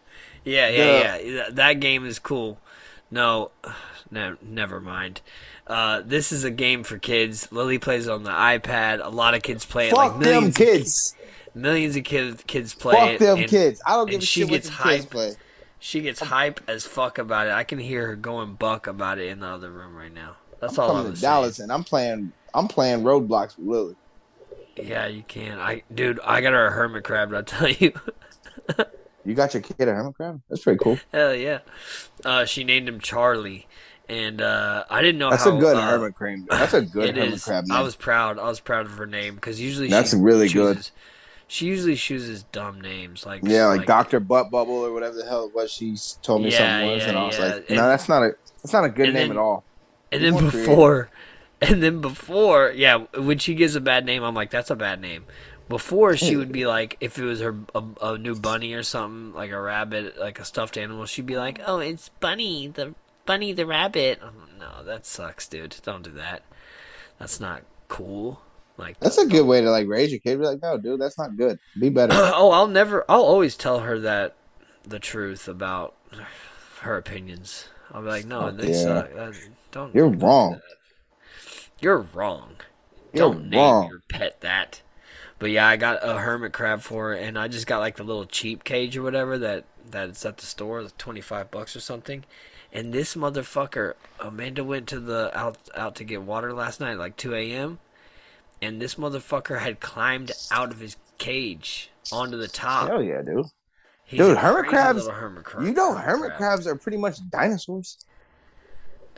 [0.45, 1.45] Yeah, yeah, yeah.
[1.51, 2.59] That game is cool.
[3.11, 3.51] No,
[4.11, 5.21] no, never mind.
[5.67, 7.51] Uh, this is a game for kids.
[7.53, 9.05] Lily plays it on the iPad.
[9.05, 9.91] A lot of kids play it.
[9.91, 11.15] Fuck like millions them of- kids.
[11.55, 13.19] millions of kids kids play Fuck it.
[13.21, 13.81] them and kids.
[13.87, 15.11] I don't give a she shit what gets the kids hype.
[15.11, 15.33] play.
[15.79, 17.53] She gets hype as fuck about it.
[17.53, 20.37] I can hear her going buck about it in the other room right now.
[20.61, 21.65] That's all I Coming was to Dallas saying.
[21.65, 22.33] and I'm playing.
[22.57, 23.97] I'm playing roadblocks with Lily.
[24.77, 25.59] Yeah, you can.
[25.59, 27.33] I, dude, I got her a hermit crab.
[27.35, 27.93] I tell you.
[29.25, 30.41] You got your kid a hermit crab?
[30.49, 30.99] That's pretty cool.
[31.13, 31.59] Hell yeah.
[32.25, 33.67] Uh, she named him Charlie,
[34.09, 35.57] and uh, I didn't know That's how.
[35.57, 36.47] a good uh, hermit crab.
[36.49, 37.45] That's a good It hermit is.
[37.45, 37.65] crab.
[37.71, 38.39] I was proud.
[38.39, 40.89] I was proud of her name because usually That's she really good.
[41.49, 45.47] She usually chooses dumb names like Yeah, like, Doctor Butt Bubble or whatever the hell
[45.47, 45.71] it was.
[45.71, 47.45] She told me Yeah, something was, yeah, and I was yeah.
[47.47, 48.37] like, And- "No, that's not a.
[48.63, 49.65] That's not a good name then- at all."
[50.13, 50.51] And then before.
[51.05, 51.11] creative.
[51.61, 55.01] and then before, yeah, when she gives a bad name, I'm like, that's a bad
[55.01, 55.25] name.
[55.69, 59.35] Before she would be like, if it was her a, a new bunny or something,
[59.35, 63.53] like a rabbit, like a stuffed animal, she'd be like, oh, it's Bunny, the Bunny
[63.53, 64.21] the rabbit.
[64.23, 65.77] I'm like, no, that sucks, dude.
[65.83, 66.43] Don't do that.
[67.19, 68.41] That's not cool.
[68.79, 70.39] Like, That's a good way to like raise your kid.
[70.39, 71.59] Be like, "No, dude, that's not good.
[71.81, 74.37] Be better." oh, I'll never, I'll always tell her that
[74.87, 75.95] the truth about
[76.81, 77.69] her opinions.
[77.91, 78.83] I'll be like, no, Fuck they yeah.
[78.83, 79.15] suck.
[79.15, 79.35] That-
[79.73, 79.95] don't.
[79.95, 80.53] You're don't do wrong.
[80.53, 80.63] that.
[81.81, 82.57] You're wrong.
[83.13, 83.89] You're Don't name wrong.
[83.89, 84.83] your pet that.
[85.39, 88.05] But yeah, I got a hermit crab for it, and I just got like the
[88.05, 91.81] little cheap cage or whatever that that's at the store, like twenty five bucks or
[91.81, 92.25] something.
[92.73, 97.17] And this motherfucker, Amanda went to the out out to get water last night, like
[97.17, 97.79] two a.m.
[98.63, 102.89] And this motherfucker had climbed out of his cage onto the top.
[102.89, 103.45] Hell yeah, dude.
[104.05, 107.99] He's Dude, hermit crabs- Hermit crab, You know, hermit crabs are pretty much dinosaurs.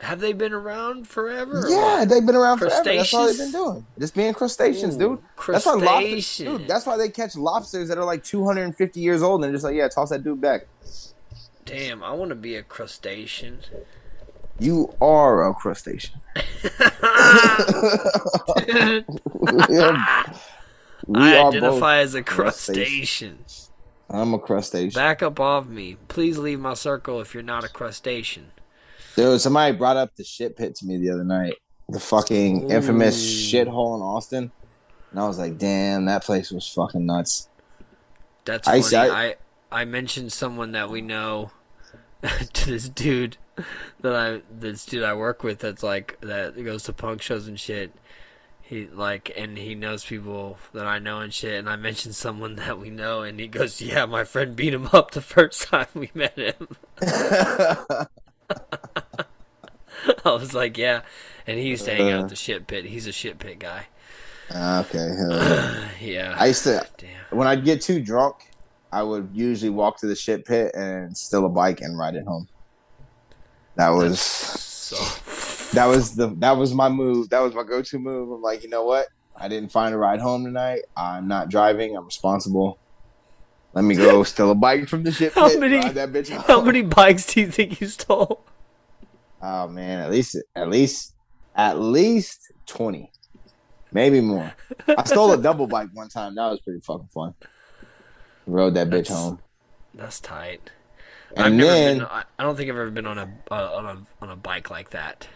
[0.01, 1.65] Have they been around forever?
[1.67, 2.81] Yeah, they've been around forever.
[2.83, 3.85] That's all they've been doing.
[3.99, 5.19] Just being crustaceans, Ooh, dude.
[5.47, 6.67] That's why lobsters, dude.
[6.67, 9.75] That's why they catch lobsters that are like 250 years old and they're just like,
[9.75, 10.67] yeah, toss that dude back.
[11.65, 13.59] Damn, I want to be a crustacean.
[14.57, 16.19] You are a crustacean.
[21.13, 21.55] I we are both.
[21.55, 23.39] identify as a crustacean.
[23.39, 23.45] crustacean.
[24.09, 24.99] I'm a crustacean.
[24.99, 25.97] Back up off me.
[26.07, 28.51] Please leave my circle if you're not a crustacean.
[29.19, 31.55] Dude, somebody brought up the shit pit to me the other night.
[31.89, 33.57] The fucking infamous Ooh.
[33.57, 34.51] shithole in Austin.
[35.11, 37.49] And I was like, damn, that place was fucking nuts.
[38.45, 38.95] That's I funny.
[39.09, 39.35] I, I-
[39.71, 41.51] I mentioned someone that we know
[42.53, 43.37] to this dude
[43.99, 47.59] that I this dude I work with that's like that goes to punk shows and
[47.59, 47.91] shit.
[48.61, 51.59] He like and he knows people that I know and shit.
[51.59, 54.87] And I mentioned someone that we know, and he goes, "Yeah, my friend beat him
[54.91, 56.69] up the first time we met him."
[60.25, 61.01] I was like, "Yeah,"
[61.47, 62.23] and he used to hang out Uh.
[62.23, 62.85] at the shit pit.
[62.85, 63.87] He's a shit pit guy.
[64.51, 64.97] Okay.
[65.17, 65.89] hell yeah.
[66.01, 66.35] yeah.
[66.37, 67.37] I used to Damn.
[67.37, 68.35] when I'd get too drunk,
[68.91, 72.25] I would usually walk to the shit pit and steal a bike and ride it
[72.25, 72.47] home.
[73.75, 74.95] That was So
[75.75, 77.29] that was the that was my move.
[77.29, 78.31] That was my go to move.
[78.31, 79.07] I'm like, you know what?
[79.35, 80.81] I didn't find a ride home tonight.
[80.97, 81.95] I'm not driving.
[81.95, 82.77] I'm responsible.
[83.73, 85.41] Let me go steal a bike from the shit pit.
[85.43, 86.43] How many- that bitch home.
[86.47, 88.43] how many bikes do you think you stole?
[89.41, 91.15] Oh man, at least at least
[91.55, 93.11] at least twenty,
[93.91, 94.53] maybe more.
[94.87, 96.35] I stole a double bike one time.
[96.35, 97.33] That was pretty fucking fun.
[98.47, 99.39] Rode that bitch home,
[99.93, 100.71] That's tight.
[101.35, 102.07] and I've never then been.
[102.07, 104.89] I don't think I've ever been on a uh, on a on a bike like
[104.91, 105.27] that.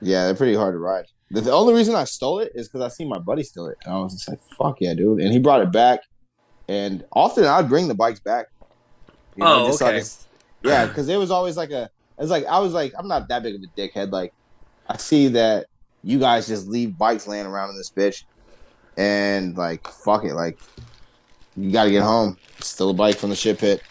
[0.00, 1.06] yeah, they're pretty hard to ride.
[1.30, 3.78] The, the only reason I stole it is because I seen my buddy steal it,
[3.84, 6.00] and I was just like, "Fuck yeah, dude!" And he brought it back,
[6.68, 8.46] and often I'd bring the bikes back.
[9.36, 10.02] You Oh, so I okay.
[10.64, 11.88] yeah, because it was always like a.
[12.20, 14.12] It was like I was like I'm not that big of a dickhead.
[14.12, 14.34] Like
[14.86, 15.66] I see that
[16.04, 18.24] you guys just leave bikes laying around in this bitch,
[18.96, 20.58] and like fuck it, like
[21.56, 22.36] you got to get home.
[22.60, 23.82] Steal a bike from the shit pit.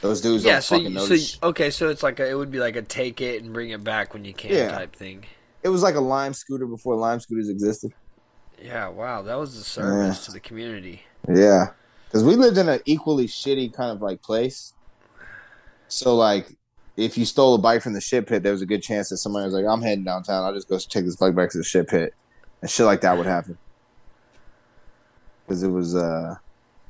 [0.00, 0.54] Those dudes yeah.
[0.54, 1.70] don't So fucking you, so okay.
[1.70, 4.14] So it's like a, it would be like a take it and bring it back
[4.14, 4.70] when you can Yeah.
[4.70, 5.24] type thing.
[5.62, 7.92] it was like a lime scooter before lime scooters existed.
[8.62, 8.88] Yeah.
[8.88, 9.22] Wow.
[9.22, 11.02] That was a service to the community.
[11.28, 11.70] Yeah,
[12.04, 14.72] because we lived in an equally shitty kind of like place.
[15.88, 16.55] So like,
[16.96, 19.18] if you stole a bike from the shit pit, there was a good chance that
[19.18, 20.44] somebody was like, "I'm heading downtown.
[20.44, 22.14] I'll just go take this bike back to the shit pit,"
[22.62, 23.58] and shit like that would happen.
[25.46, 26.36] Because it was, uh,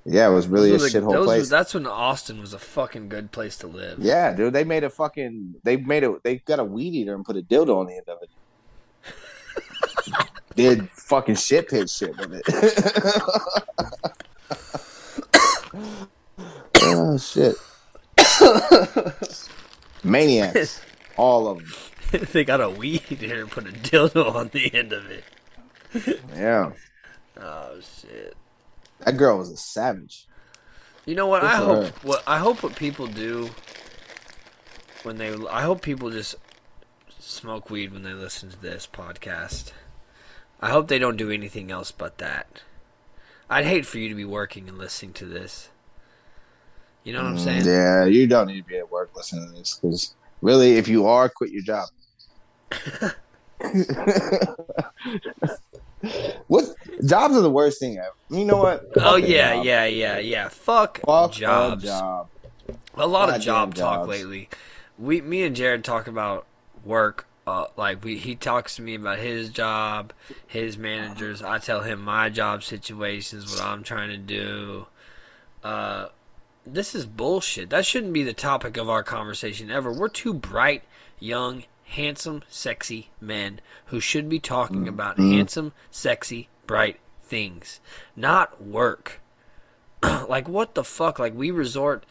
[0.05, 1.49] yeah, it was really a Those were the- shithole those were- place.
[1.49, 3.99] That's when Austin was a fucking good place to live.
[3.99, 5.57] Yeah, dude, they made a fucking.
[5.65, 6.23] They made it.
[6.23, 8.31] They got a weed eater and put a dildo on the end of it.
[10.57, 12.43] Did fucking shit pit shit with it.
[16.83, 17.57] oh shit!
[20.07, 20.81] Maniacs,
[21.17, 21.59] all of
[22.11, 22.27] them.
[22.33, 25.25] they got a weed here and put a dildo on the end of it.
[26.35, 26.73] Yeah,
[27.39, 28.37] Oh shit.
[29.01, 30.27] that girl was a savage.
[31.05, 31.43] You know what?
[31.43, 31.93] Good I hope her.
[32.03, 33.51] what I hope what people do
[35.03, 36.35] when they I hope people just
[37.19, 39.73] smoke weed when they listen to this podcast.
[40.61, 42.63] I hope they don't do anything else but that.
[43.49, 45.69] I'd hate for you to be working and listening to this.
[47.07, 47.65] You know what I'm saying?
[47.65, 51.07] Yeah, you don't need to be at work listening to this because really, if you
[51.07, 51.89] are, quit your job.
[56.49, 56.65] what
[57.07, 58.11] jobs are the worst thing ever?
[58.29, 58.87] You know what?
[58.97, 59.65] Oh Fuck a yeah, job.
[59.65, 60.49] yeah, yeah, yeah.
[60.49, 61.85] Fuck, Fuck jobs.
[61.85, 62.29] a job.
[62.97, 64.09] A lot of job talk jobs.
[64.09, 64.49] lately.
[64.99, 66.45] We, me and Jared talk about
[66.85, 67.29] work.
[67.47, 70.13] Uh, like we, he talks to me about his job,
[70.45, 71.41] his managers.
[71.41, 74.87] I tell him my job situations, what I'm trying to do.
[75.63, 76.09] Uh,
[76.67, 77.71] this is bullshit.
[77.71, 79.93] That shouldn't be the topic of our conversation ever.
[79.93, 80.83] We're two bright,
[81.19, 87.81] young, handsome, sexy men who should be talking about handsome, sexy, bright things,
[88.17, 89.21] not work.
[90.03, 91.19] like what the fuck?
[91.19, 92.05] Like we resort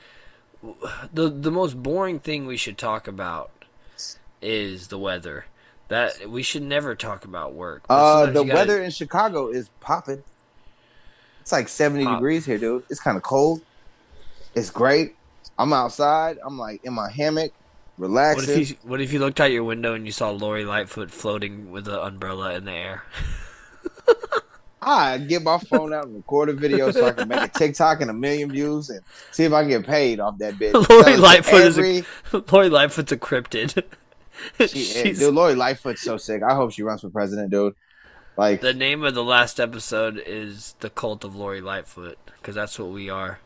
[1.14, 3.52] the the most boring thing we should talk about
[4.42, 5.46] is the weather.
[5.90, 7.84] That we should never talk about work.
[7.88, 10.24] Uh, the gotta- weather in Chicago is popping.
[11.42, 12.18] It's like seventy Pop.
[12.18, 12.84] degrees here, dude.
[12.90, 13.62] It's kind of cold.
[14.56, 15.16] It's great.
[15.58, 16.38] I'm outside.
[16.44, 17.52] I'm like in my hammock,
[17.98, 18.62] What relaxing.
[18.62, 21.72] if you What if you looked out your window and you saw Lori Lightfoot floating
[21.72, 23.04] with an umbrella in the air?
[24.82, 28.02] I get my phone out and record a video so I can make a TikTok
[28.02, 30.74] and a million views and see if I can get paid off that bitch.
[30.90, 32.04] Lori Sell it to Lightfoot is a,
[32.52, 33.84] Lori Lightfoot's a cryptid.
[34.68, 36.44] she, dude, Lori Lightfoot's so sick.
[36.44, 37.74] I hope she runs for president, dude.
[38.38, 42.78] Like, the name of the last episode is the cult of Lori Lightfoot because that's
[42.78, 43.40] what we are.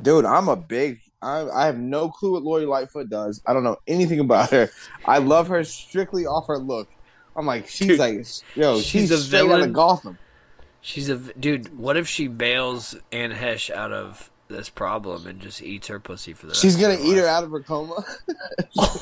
[0.00, 1.00] Dude, I'm a big.
[1.20, 3.42] I, I have no clue what Lori Lightfoot does.
[3.46, 4.70] I don't know anything about her.
[5.04, 6.88] I love her strictly off her look.
[7.34, 9.70] I'm like, she's Dude, like, yo, she's she's, a straight out villain.
[9.70, 10.18] of Gotham.
[10.80, 11.76] She's a dude.
[11.76, 16.32] What if she bails Anne Heche out of this problem and just eats her pussy
[16.32, 16.54] for the?
[16.54, 17.30] She's gonna eat her life?
[17.30, 18.04] out of her coma.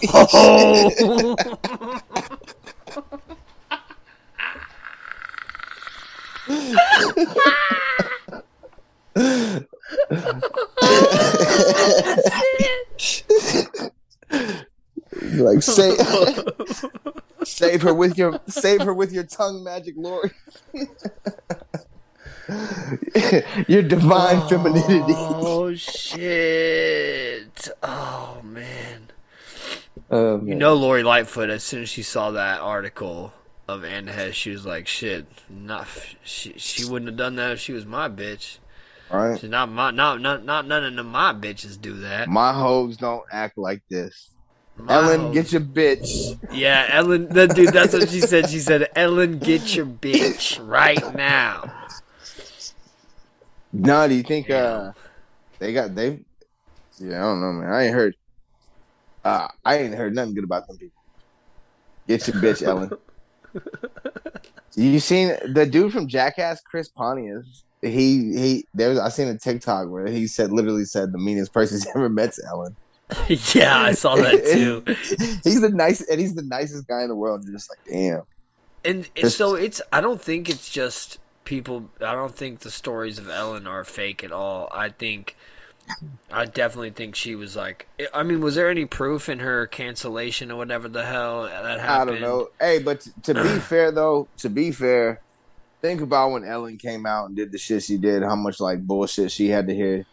[0.08, 1.36] Oh!
[15.34, 15.98] like save,
[17.44, 20.30] save her with your save her with your tongue magic, Lori.
[23.68, 25.14] your divine femininity.
[25.16, 27.68] Oh shit!
[27.82, 29.10] Oh man!
[30.10, 31.50] Um, You know, Lori Lightfoot.
[31.50, 33.32] As soon as she saw that article
[33.68, 35.86] of Anne Heche, she was like, "Shit, not
[36.22, 36.54] she.
[36.56, 38.58] She wouldn't have done that if she was my bitch.
[39.10, 39.38] Right?
[39.40, 43.24] She's not my not not not none of my bitches do that." My hoes don't
[43.30, 44.30] act like this.
[44.76, 46.38] My Ellen, home- get your bitch.
[46.52, 47.28] Yeah, Ellen.
[47.30, 47.72] That dude.
[47.72, 48.48] That's what she said.
[48.48, 51.72] She said, "Ellen, get your bitch right now."
[53.72, 54.56] No, do you think Yeah.
[54.56, 54.92] uh
[55.58, 56.20] they got they?
[56.98, 57.72] Yeah, I don't know, man.
[57.72, 58.14] I ain't heard.
[59.24, 61.02] Uh, I ain't heard nothing good about them people.
[62.06, 62.90] Get your bitch, Ellen.
[64.76, 67.64] you seen the dude from Jackass, Chris Pontius?
[67.82, 68.66] He he.
[68.74, 71.86] There was I seen a TikTok where he said literally said the meanest person he's
[71.94, 72.76] ever met's Ellen.
[73.28, 74.82] yeah, I saw that too.
[75.44, 77.44] he's the nice and he's the nicest guy in the world.
[77.44, 78.22] You're just like, damn.
[78.84, 79.80] And, so it's.
[79.92, 81.90] I don't think it's just people.
[82.00, 84.68] I don't think the stories of Ellen are fake at all.
[84.72, 85.36] I think.
[86.32, 87.88] I definitely think she was like.
[88.12, 91.88] I mean, was there any proof in her cancellation or whatever the hell that happened?
[91.88, 92.48] I don't know.
[92.60, 95.20] Hey, but t- to be fair though, to be fair,
[95.80, 98.86] think about when Ellen came out and did the shit she did, how much like
[98.86, 100.04] bullshit she had to hear.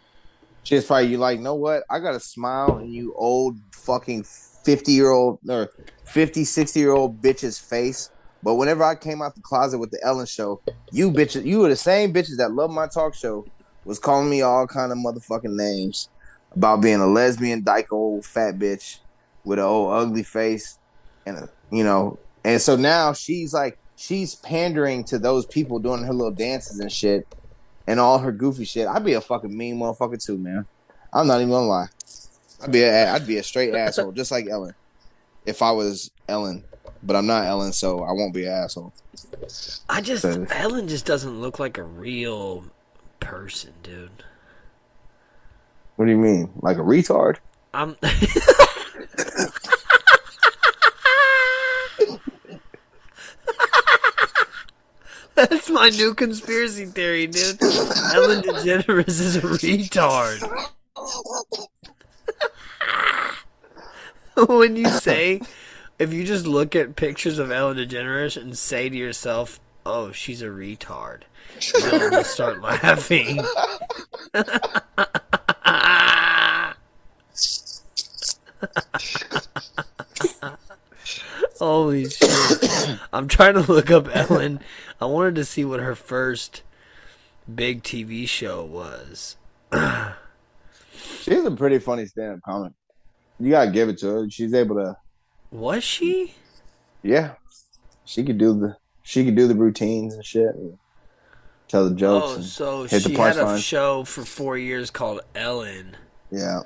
[0.63, 1.83] She's probably you like, know what?
[1.89, 5.69] I got a smile in you old fucking 50 year old or
[6.05, 8.09] 50, 60 year old bitch's face.
[8.41, 11.69] But whenever I came out the closet with the Ellen show, you bitches, you were
[11.69, 13.45] the same bitches that love my talk show,
[13.85, 16.09] was calling me all kind of motherfucking names
[16.55, 18.99] about being a lesbian, dyke old fat bitch
[19.43, 20.77] with an old ugly face
[21.25, 26.03] and a, you know, and so now she's like she's pandering to those people doing
[26.03, 27.25] her little dances and shit
[27.87, 28.85] and all her goofy shit.
[28.85, 30.65] I'd be a fucking mean motherfucker too, man.
[31.13, 31.87] I'm not even gonna lie.
[32.61, 34.73] I'd be a, I'd be a straight asshole, just like Ellen.
[35.45, 36.63] If I was Ellen,
[37.01, 38.91] but I'm not Ellen, so I won't be an asshole.
[39.89, 42.65] I just So- Ellen just doesn't look like a real
[43.21, 44.09] person, dude.
[45.95, 47.37] What do you mean, like a retard?
[47.73, 47.95] I'm.
[55.35, 57.61] That's my new conspiracy theory, dude.
[57.61, 60.41] Ellen DeGeneres is a retard.
[64.47, 65.41] when you say,
[65.97, 70.43] if you just look at pictures of Ellen DeGeneres and say to yourself, "Oh, she's
[70.43, 71.21] a retard,"
[71.73, 73.43] you'll start laughing.
[81.63, 82.99] Holy shit.
[83.13, 84.59] I'm trying to look up Ellen.
[84.99, 86.61] I wanted to see what her first
[87.53, 89.37] big TV show was.
[91.21, 92.73] She's a pretty funny stand-up comic.
[93.39, 94.29] You gotta give it to her.
[94.29, 94.97] She's able to,
[95.51, 96.35] Was she?
[97.01, 97.35] yeah.
[98.03, 100.77] She could do the, she could do the routines and shit, and
[101.69, 102.25] tell the jokes.
[102.27, 103.63] Oh, and- so she had a punchline.
[103.63, 105.95] show for four years called Ellen.
[106.29, 106.59] Yeah.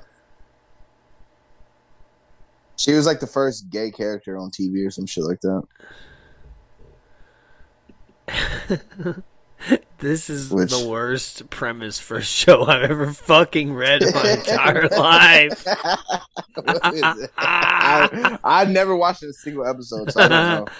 [2.78, 5.40] She was like the first gay character on TV or some shit like
[8.28, 9.22] that.
[9.98, 14.30] This is Which- the worst premise for a show I've ever fucking read in my
[14.38, 15.64] entire life.
[16.54, 17.30] What is it?
[17.36, 20.70] I, I've never watched a single episode, so I don't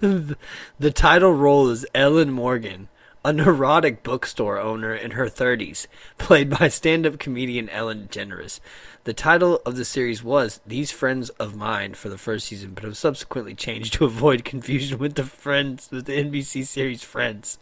[0.00, 0.34] know.
[0.80, 2.88] the title role is Ellen Morgan,
[3.24, 5.86] a neurotic bookstore owner in her 30s,
[6.18, 8.60] played by stand up comedian Ellen DeGeneres.
[9.04, 12.84] The title of the series was These Friends of Mine for the first season, but
[12.84, 17.58] it was subsequently changed to avoid confusion with the Friends with the NBC series Friends.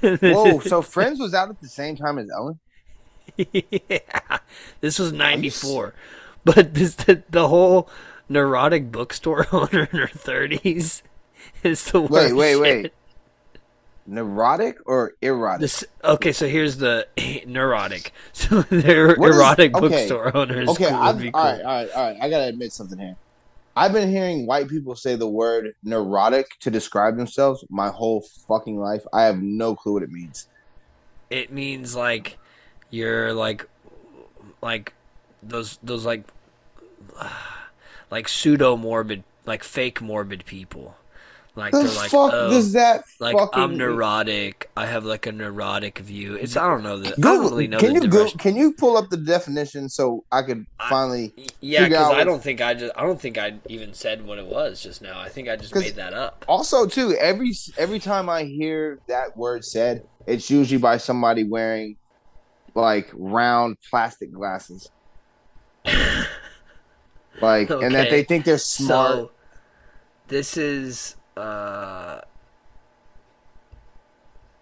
[0.00, 2.58] Whoa, so Friends was out at the same time as Ellen?
[3.36, 4.38] yeah,
[4.80, 5.94] this was '94,
[6.44, 7.88] but this the, the whole
[8.28, 11.02] neurotic bookstore owner in her 30s
[11.62, 12.12] is the worst.
[12.12, 12.82] Wait, wait, shit.
[12.82, 12.92] wait.
[14.06, 15.60] Neurotic or erotic?
[15.62, 17.06] This okay, so here's the
[17.46, 18.12] neurotic.
[18.32, 20.68] So they're What is- erotic okay, bookstore owners.
[20.70, 21.30] okay, cool, I've, cool.
[21.32, 22.16] right, all right, all right.
[22.20, 23.16] I gotta admit something here.
[23.76, 28.78] I've been hearing white people say the word neurotic to describe themselves my whole fucking
[28.78, 29.04] life.
[29.12, 30.46] I have no clue what it means.
[31.30, 32.38] It means like
[32.90, 33.66] you're like
[34.62, 34.92] like
[35.42, 36.24] those those like
[38.10, 40.96] like pseudo morbid like fake morbid people.
[41.56, 44.70] Like The they're like fuck oh, does that like I'm neurotic.
[44.76, 46.34] I have like a neurotic view.
[46.34, 48.72] It's I don't know the I Google, don't really know can you go, can you
[48.72, 52.74] pull up the definition so I could I- finally Yeah, because I don't think I
[52.74, 55.20] just I don't think I even said what it was just now.
[55.20, 56.44] I think I just made that up.
[56.48, 61.96] also too every every time I hear that word said, it's usually by somebody wearing
[62.74, 64.90] like round plastic glasses.
[67.40, 69.12] like and that they think they're smart.
[69.12, 69.30] So
[70.26, 72.20] this is uh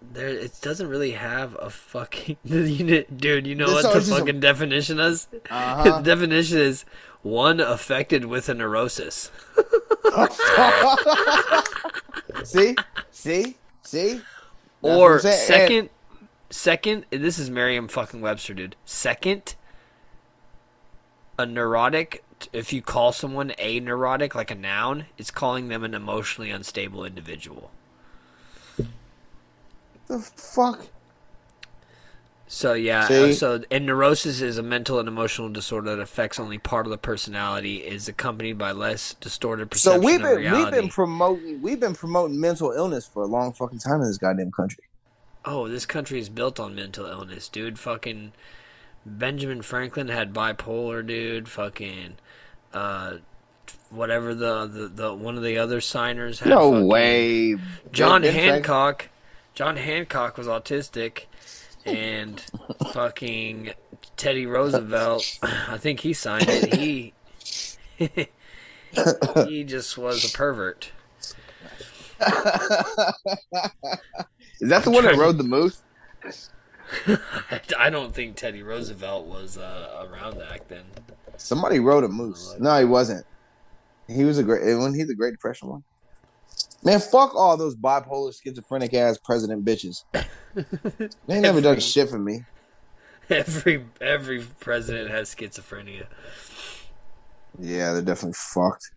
[0.01, 4.17] there it doesn't really have a fucking dude, you know This- what the just a-
[4.17, 5.29] fucking definition is?
[5.51, 5.85] Uh-huh.
[5.85, 6.85] the definition is
[7.23, 9.31] one affected with a neurosis.
[12.45, 12.75] see?
[13.11, 13.57] See?
[13.83, 14.15] See?
[14.15, 14.23] That's
[14.83, 15.27] or I'm.
[15.27, 15.91] And- second
[16.51, 18.77] second this is Merriam fucking Webster, dude.
[18.85, 19.55] Second
[21.39, 25.95] a neurotic if you call someone a neurotic, like a noun, it's calling them an
[25.95, 27.71] emotionally unstable individual.
[30.07, 30.87] The fuck?
[32.47, 33.33] So yeah, uh, See?
[33.33, 36.99] so and neurosis is a mental and emotional disorder that affects only part of the
[36.99, 40.03] personality, is accompanied by less distorted perception.
[40.03, 40.65] So we've been reality.
[40.65, 44.19] we've been promoting we've been promoting mental illness for a long fucking time in this
[44.19, 44.85] goddamn country.
[45.47, 47.79] Oh, this country is built on mental illness, dude.
[47.79, 48.33] Fucking
[49.05, 51.49] Benjamin Franklin had bipolar, dude.
[51.49, 52.15] Fucking
[52.73, 53.15] uh
[53.91, 57.57] whatever the the, the one of the other signers had No fucking- way.
[57.93, 59.09] John Ben Hancock.
[59.55, 61.25] John Hancock was autistic
[61.85, 62.41] and
[62.93, 63.73] fucking
[64.17, 66.75] Teddy Roosevelt, I think he signed it.
[66.75, 67.13] He
[69.47, 70.91] he just was a pervert.
[74.61, 75.83] Is that the one that rode the moose?
[77.79, 80.85] I don't think Teddy Roosevelt was uh, around back then.
[81.37, 82.55] Somebody wrote a moose.
[82.59, 83.27] No, he wasn't.
[84.09, 85.85] He was a great when he the Great Depression one.
[86.85, 90.05] Man, fuck all those bipolar, schizophrenic ass president bitches.
[90.55, 92.45] They ain't never done shit for me.
[93.31, 96.07] Every every president has schizophrenia.
[97.59, 98.91] Yeah, they're definitely fucked.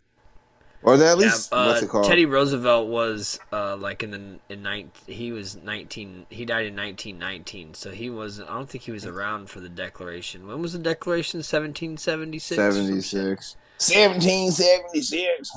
[0.86, 2.06] Or at least yeah, uh, what's it called?
[2.06, 6.28] Teddy Roosevelt was uh, like in the in nine, he was nineteen.
[6.30, 8.40] He died in nineteen nineteen, so he was.
[8.40, 10.46] I don't think he was around for the Declaration.
[10.48, 11.42] When was the Declaration?
[11.42, 12.58] Seventeen seventy six.
[12.58, 13.58] Seventy six.
[13.80, 15.52] Seventeen seventy six.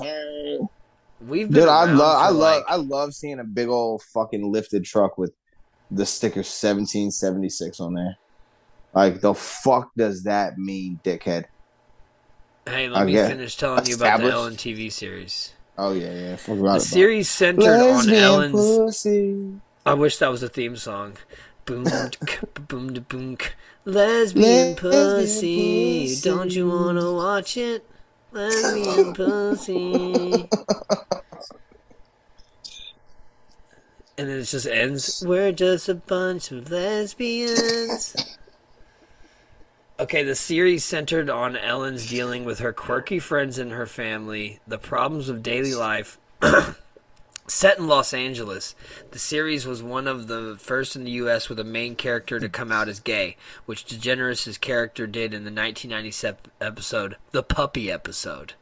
[1.27, 4.51] We've been Dude, I love, I love, like- I love seeing a big old fucking
[4.51, 5.33] lifted truck with
[5.91, 8.17] the sticker seventeen seventy six on there.
[8.95, 11.45] Like the fuck does that mean, dickhead?
[12.67, 14.31] Hey, let I me finish telling you about the.
[14.31, 15.53] Ellen TV series.
[15.77, 16.35] Oh yeah, yeah.
[16.35, 17.89] Fuck The it, series centered bro.
[17.91, 18.77] on Lesbian Ellen's.
[18.77, 19.53] pussy.
[19.85, 21.13] I wish that was a theme song.
[21.65, 21.83] Boom,
[22.67, 23.37] boom, boom,
[23.85, 26.07] lesbian Lesbian pussy.
[26.09, 26.21] pussy.
[26.29, 27.85] Don't you wanna watch it?
[28.31, 30.49] Lesbian pussy.
[34.17, 35.23] And then it just ends.
[35.25, 38.15] We're just a bunch of lesbians.
[39.99, 44.77] Okay, the series centered on Ellen's dealing with her quirky friends and her family, the
[44.77, 46.17] problems of daily life.
[47.47, 48.75] Set in Los Angeles,
[49.11, 51.49] the series was one of the first in the U.S.
[51.49, 53.35] with a main character to come out as gay,
[53.65, 58.53] which DeGeneres' character did in the 1997 episode, The Puppy Episode,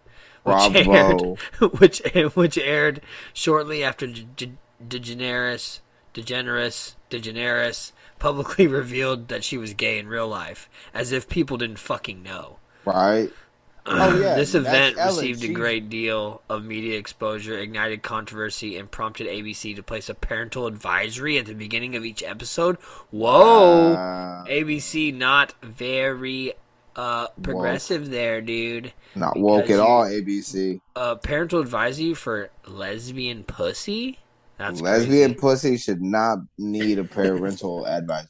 [0.42, 0.92] which Bravo.
[0.92, 2.02] aired, which,
[2.34, 4.58] which aired shortly after De- De-
[4.88, 5.82] DeGeneres,
[6.16, 11.80] DeGeneres, DeGeneres publicly revealed that she was gay in real life, as if people didn't
[11.80, 12.58] fucking know.
[12.86, 13.32] Right.
[13.90, 14.36] Oh yeah.
[14.36, 15.16] this event Ellen.
[15.16, 20.14] received a great deal of media exposure, ignited controversy, and prompted ABC to place a
[20.14, 22.76] parental advisory at the beginning of each episode.
[23.12, 23.94] Whoa!
[23.94, 26.52] Uh, ABC not very
[26.98, 28.92] uh, progressive there, dude.
[29.16, 30.04] not woke at all.
[30.04, 30.82] ABC.
[30.94, 34.20] Uh, parental advisory for lesbian pussy?
[34.58, 35.40] That's Lesbian crazy.
[35.40, 38.30] pussy should not need a parental advisory.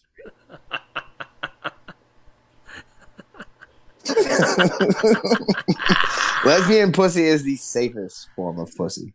[6.45, 9.13] Lesbian pussy is the safest form of pussy.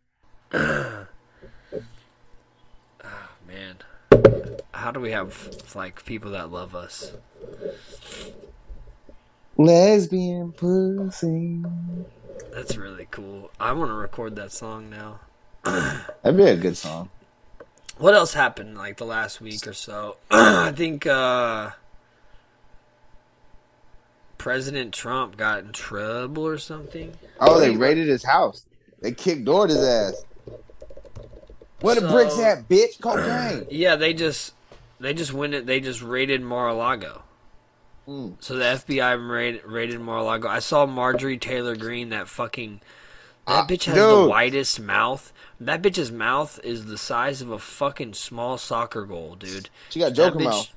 [0.53, 1.05] Ah,
[3.47, 3.77] man,
[4.73, 7.13] how do we have like people that love us?
[9.57, 11.61] Lesbian pussy.
[12.51, 13.51] That's really cool.
[13.59, 15.19] I want to record that song now.
[16.23, 17.09] That'd be a good song.
[17.97, 20.17] What else happened like the last week or so?
[20.31, 21.71] I think uh
[24.37, 27.13] President Trump got in trouble or something.
[27.39, 28.65] Oh, they raided his house.
[29.01, 30.25] They kicked door to his ass.
[31.79, 32.99] Where the bricks at, bitch?
[32.99, 33.67] Cocaine.
[33.71, 34.53] Yeah, they just
[34.99, 35.65] they just went it.
[35.65, 37.23] They just raided Mar-a-Lago.
[38.07, 38.35] Mm.
[38.39, 40.47] So the FBI raid, raided Mar-a-Lago.
[40.47, 42.09] I saw Marjorie Taylor Greene.
[42.09, 42.81] That fucking
[43.47, 45.33] that Ah, bitch has the widest mouth.
[45.59, 49.69] That bitch's mouth is the size of a fucking small soccer goal, dude.
[49.89, 50.69] She got Joker bitch- mouth.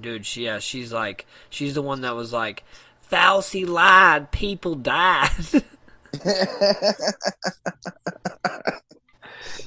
[0.00, 2.64] Dude, she yeah, she's like she's the one that was like
[3.10, 5.28] Fauci lied, people died.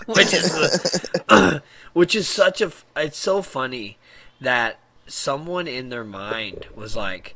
[0.05, 3.97] which is the, which is such a, it's so funny
[4.41, 7.35] that someone in their mind was like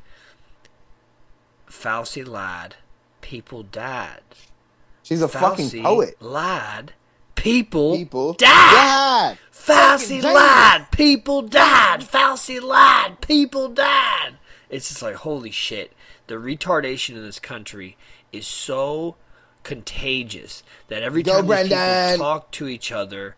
[1.69, 2.75] Fauci lied,
[3.21, 4.21] people died.
[5.09, 5.39] She's a Fauci
[5.71, 6.21] fucking poet.
[6.21, 6.93] lied,
[7.35, 8.47] people, People died.
[8.47, 9.37] died.
[9.51, 10.87] Fauci lied.
[10.91, 12.01] People died.
[12.01, 13.19] Fauci lied.
[13.21, 14.35] People died.
[14.69, 15.93] It's just like holy shit.
[16.27, 17.97] The retardation in this country
[18.31, 19.15] is so
[19.63, 23.35] contagious that every Go, time these people talk to each other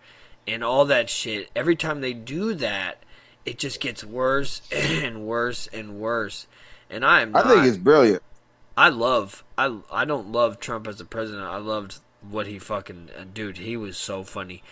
[0.47, 3.03] and all that shit, every time they do that,
[3.45, 6.47] it just gets worse and worse and worse.
[6.89, 7.47] And I am I not.
[7.53, 8.21] think it's brilliant.
[8.77, 11.45] I love I I don't love Trump as a president.
[11.45, 11.99] I loved
[12.29, 13.57] what he fucking uh, dude.
[13.57, 14.63] He was so funny.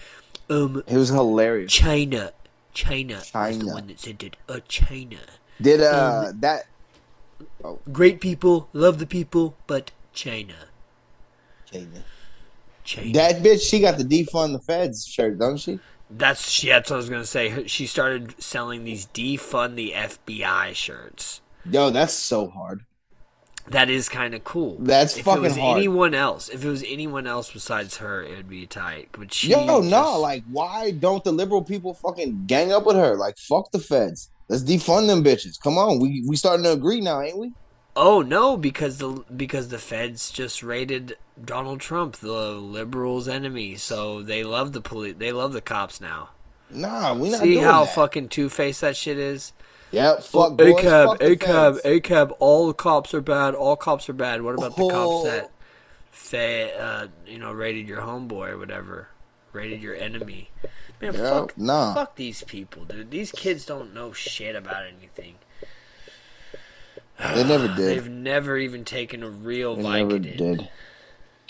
[0.50, 1.72] Um, he was hilarious.
[1.72, 2.32] China,
[2.74, 4.36] China, was the one that said it.
[4.48, 5.18] Uh, China.
[5.62, 6.66] Did uh that
[7.92, 10.56] Great people, love the people, but China,
[11.72, 12.04] China.
[12.84, 13.14] China.
[13.14, 13.62] that bitch?
[13.62, 15.80] She got the defund the feds shirt, don't she?
[16.10, 17.68] That's yeah, that's what I was gonna say.
[17.68, 21.42] She started selling these defund the FBI shirts.
[21.70, 22.84] Yo, that's so hard.
[23.70, 24.78] That is kind of cool.
[24.80, 25.78] That's if fucking it was hard.
[25.78, 29.10] anyone else, if it was anyone else besides her, it would be tight.
[29.12, 32.96] But she, Yo, no, just- like why don't the liberal people fucking gang up with
[32.96, 33.16] her?
[33.16, 34.30] Like fuck the feds.
[34.48, 35.60] Let's defund them bitches.
[35.62, 37.54] Come on, we we starting to agree now, ain't we?
[37.96, 43.76] Oh no, because the because the feds just raided Donald Trump, the liberals' enemy.
[43.76, 45.16] So they love the police.
[45.18, 46.30] They love the cops now.
[46.72, 47.94] Nah, we not See how that.
[47.96, 49.54] fucking two faced that shit is.
[49.92, 51.82] Yep, fuck boys, ACAB, fuck ACAB, feds.
[51.86, 52.36] ACAB.
[52.40, 53.56] All the cops are bad.
[53.56, 54.42] All cops are bad.
[54.44, 54.90] What about the Oh.
[54.90, 55.52] cops that,
[56.12, 59.10] fa- uh, you know, raided your homeboy or whatever,
[59.52, 60.52] raided your enemy?
[61.02, 61.94] Man, Yep, fuck, nah.
[61.94, 63.10] fuck these people, dude.
[63.10, 65.36] These kids don't know shit about anything.
[67.18, 67.78] They never did.
[67.78, 70.70] They've never even taken a real They never did.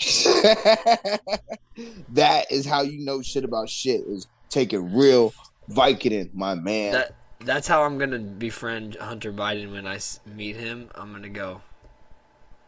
[2.10, 5.32] that is how you know shit about shit is taking real
[5.70, 6.92] Vicodin, my man.
[6.92, 10.90] That that's how I'm gonna befriend Hunter Biden when I meet him.
[10.94, 11.62] I'm gonna go.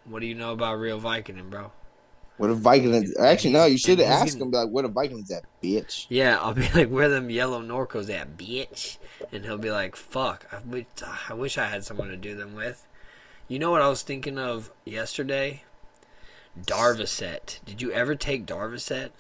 [0.04, 1.70] What do you know about real Vicodin, bro?
[2.38, 3.08] what a Vicodin?
[3.20, 3.66] Actually, no.
[3.66, 7.08] You should ask him like, "What a Vicodin's at, bitch." Yeah, I'll be like, where
[7.08, 8.96] them yellow Norcos at, bitch?
[9.30, 10.86] And he'll be like, fuck, I wish,
[11.28, 12.84] I wish I had someone to do them with.
[13.46, 15.62] You know what I was thinking of yesterday?
[16.60, 17.60] Darvocet.
[17.64, 19.10] Did you ever take Darvocet?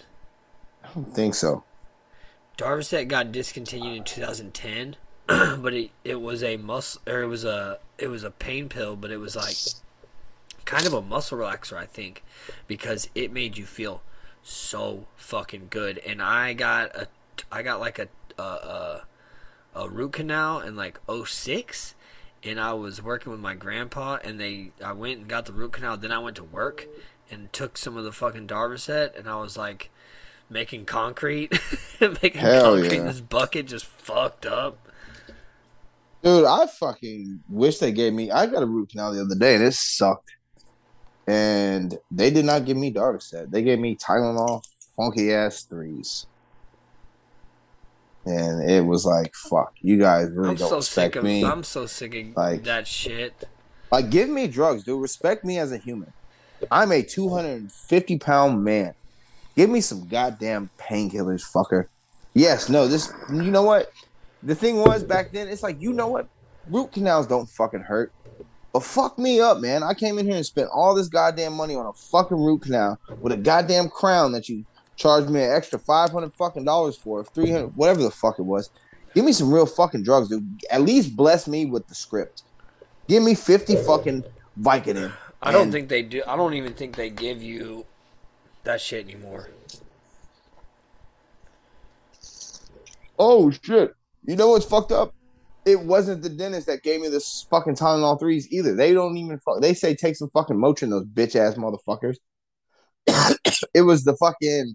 [0.84, 1.64] I don't think so.
[2.58, 4.96] Darvocet got discontinued in 2010,
[5.60, 8.96] but it, it was a muscle or it was a it was a pain pill,
[8.96, 9.56] but it was like
[10.64, 12.22] kind of a muscle relaxer, I think,
[12.66, 14.02] because it made you feel
[14.42, 15.98] so fucking good.
[15.98, 17.08] And I got a
[17.50, 18.08] I got like a
[18.38, 19.02] a a,
[19.74, 21.94] a root canal in like 06
[22.44, 25.72] and I was working with my grandpa and they I went and got the root
[25.72, 26.86] canal, then I went to work
[27.30, 29.90] and took some of the fucking Darvocet and I was like
[30.50, 31.58] making concrete
[32.00, 33.12] making Hell concrete in yeah.
[33.12, 34.88] this bucket just fucked up.
[36.22, 38.30] Dude, I fucking wish they gave me.
[38.30, 40.30] I got a root canal the other day, and it sucked.
[41.26, 43.50] And they did not give me Darvocet.
[43.50, 44.62] They gave me Tylenol,
[44.96, 46.26] funky ass threes.
[48.24, 51.44] And it was like, fuck, you guys really I'm don't so respect sick of me.
[51.44, 53.48] I'm so sick of Like- that shit.
[53.90, 55.02] Like, give me drugs, dude.
[55.02, 56.12] Respect me as a human.
[56.70, 58.94] I'm a 250 pound man.
[59.56, 61.88] Give me some goddamn painkillers, fucker.
[62.32, 63.90] Yes, no, this, you know what?
[64.42, 66.28] The thing was back then, it's like, you know what?
[66.68, 68.12] Root canals don't fucking hurt.
[68.72, 69.82] But fuck me up, man.
[69.82, 72.98] I came in here and spent all this goddamn money on a fucking root canal
[73.20, 74.64] with a goddamn crown that you
[74.96, 78.70] charged me an extra 500 fucking dollars for, 300, whatever the fuck it was.
[79.14, 80.62] Give me some real fucking drugs, dude.
[80.70, 82.44] At least bless me with the script.
[83.08, 84.24] Give me 50 fucking
[84.58, 85.12] Vicodin.
[85.42, 86.22] I don't think they do.
[86.26, 87.84] I don't even think they give you
[88.64, 89.50] that shit anymore.
[93.18, 93.94] Oh shit!
[94.24, 95.14] You know what's fucked up?
[95.64, 98.74] It wasn't the dentist that gave me this fucking Tylenol threes either.
[98.74, 99.60] They don't even fuck.
[99.60, 102.16] They say take some fucking Motrin, those bitch ass motherfuckers.
[103.74, 104.74] it was the fucking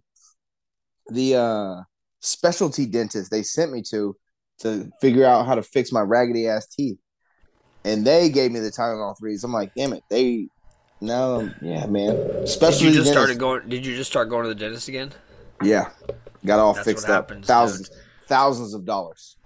[1.09, 1.75] the uh
[2.19, 4.15] specialty dentist they sent me to
[4.59, 6.97] to figure out how to fix my raggedy ass teeth,
[7.85, 9.43] and they gave me the Tylenol threes.
[9.43, 10.47] I'm like, damn it, they.
[10.99, 12.15] No, yeah, man.
[12.15, 13.69] Did Specialty you just dentist- started going?
[13.69, 15.13] Did you just start going to the dentist again?
[15.61, 15.89] Yeah,
[16.45, 17.29] got all That's fixed up.
[17.29, 17.91] happens, thousands,
[18.27, 19.36] thousands of dollars.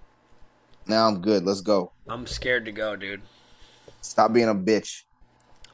[0.86, 1.44] Now I'm good.
[1.44, 1.92] Let's go.
[2.08, 3.22] I'm scared to go, dude.
[4.00, 5.02] Stop being a bitch.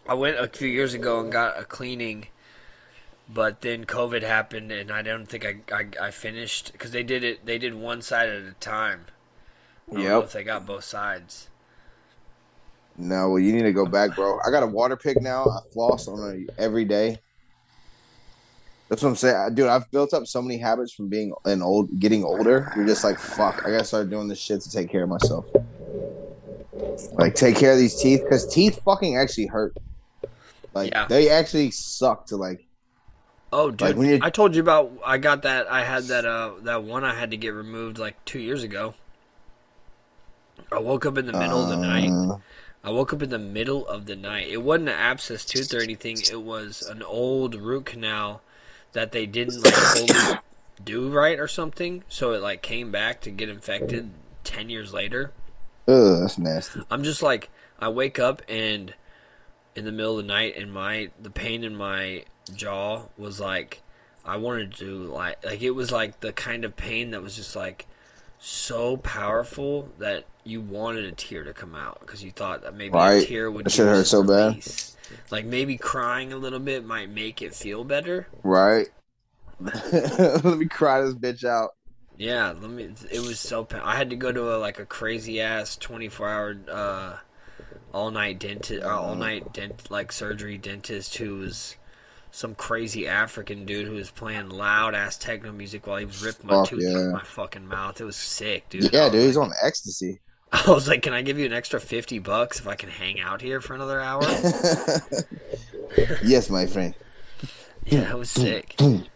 [0.08, 2.28] I went a few years ago and got a cleaning,
[3.28, 7.24] but then COVID happened, and I don't think I I, I finished because they did
[7.24, 7.44] it.
[7.44, 9.06] They did one side at a time.
[9.94, 10.24] I Yep.
[10.24, 11.48] if they got both sides.
[12.96, 14.38] No, well, you need to go back, bro.
[14.46, 15.44] I got a water pick now.
[15.44, 17.18] I floss on it every day.
[18.88, 19.68] That's what I'm saying, dude.
[19.68, 22.72] I've built up so many habits from being an old, getting older.
[22.74, 23.62] You're just like, fuck.
[23.66, 25.44] I gotta start doing this shit to take care of myself.
[27.12, 29.76] Like, take care of these teeth because teeth fucking actually hurt.
[30.74, 31.06] Like, Yeah.
[31.06, 32.64] they actually suck to like.
[33.50, 33.96] Oh, dude!
[33.96, 34.92] Like, I told you about.
[35.04, 35.70] I got that.
[35.70, 36.26] I had that.
[36.26, 38.94] Uh, that one I had to get removed like two years ago.
[40.70, 42.10] I woke up in the middle of the night.
[42.10, 42.38] Uh,
[42.84, 44.48] I woke up in the middle of the night.
[44.48, 46.18] It wasn't an abscess tooth or anything.
[46.30, 48.42] It was an old root canal
[48.92, 50.38] that they didn't like fully
[50.84, 52.04] do right or something.
[52.08, 54.10] So it like came back to get infected
[54.44, 55.32] ten years later.
[55.86, 56.80] Ugh, that's nasty.
[56.90, 58.94] I'm just like I wake up and
[59.74, 62.24] in the middle of the night, and my the pain in my
[62.54, 63.82] jaw was like
[64.24, 67.54] I wanted to like like it was like the kind of pain that was just
[67.56, 67.86] like
[68.40, 72.94] so powerful that you wanted a tear to come out because you thought that maybe
[72.94, 73.26] a Right.
[73.26, 74.48] tear would That shit hurt so bad.
[74.50, 74.96] release.
[75.30, 78.28] Like maybe crying a little bit might make it feel better.
[78.42, 78.88] Right.
[79.60, 81.70] Let me cry this bitch out.
[82.16, 82.92] Yeah, let me.
[83.12, 83.66] It was so.
[83.80, 87.16] I had to go to a like a crazy ass twenty four hour, uh,
[87.92, 91.76] all night dentist, uh, all night dent like surgery dentist who was
[92.32, 96.46] some crazy African dude who was playing loud ass techno music while he was ripping
[96.46, 96.90] my Fuck tooth yeah.
[96.90, 98.00] out of my fucking mouth.
[98.00, 98.92] It was sick, dude.
[98.92, 100.20] Yeah, dude, he's on ecstasy.
[100.52, 103.20] I was like, "Can I give you an extra fifty bucks if I can hang
[103.20, 104.22] out here for another hour?"
[106.24, 106.94] yes, my friend.
[107.86, 108.74] yeah, it was sick.
[108.80, 109.08] And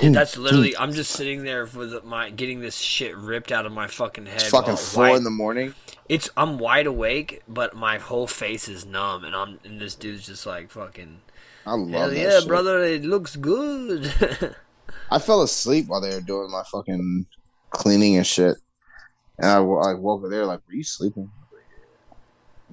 [0.00, 0.76] that's literally.
[0.76, 4.36] I'm just sitting there with my getting this shit ripped out of my fucking head.
[4.36, 5.74] It's fucking four white- in the morning.
[6.08, 10.26] It's I'm wide awake, but my whole face is numb, and I'm and this dude's
[10.26, 11.20] just like fucking.
[11.66, 12.48] I love Hell that yeah, shit.
[12.48, 14.54] brother, it looks good.
[15.10, 17.26] I fell asleep while they were doing my fucking
[17.70, 18.56] cleaning and shit.
[19.38, 21.30] And I, I woke up there like, were you sleeping?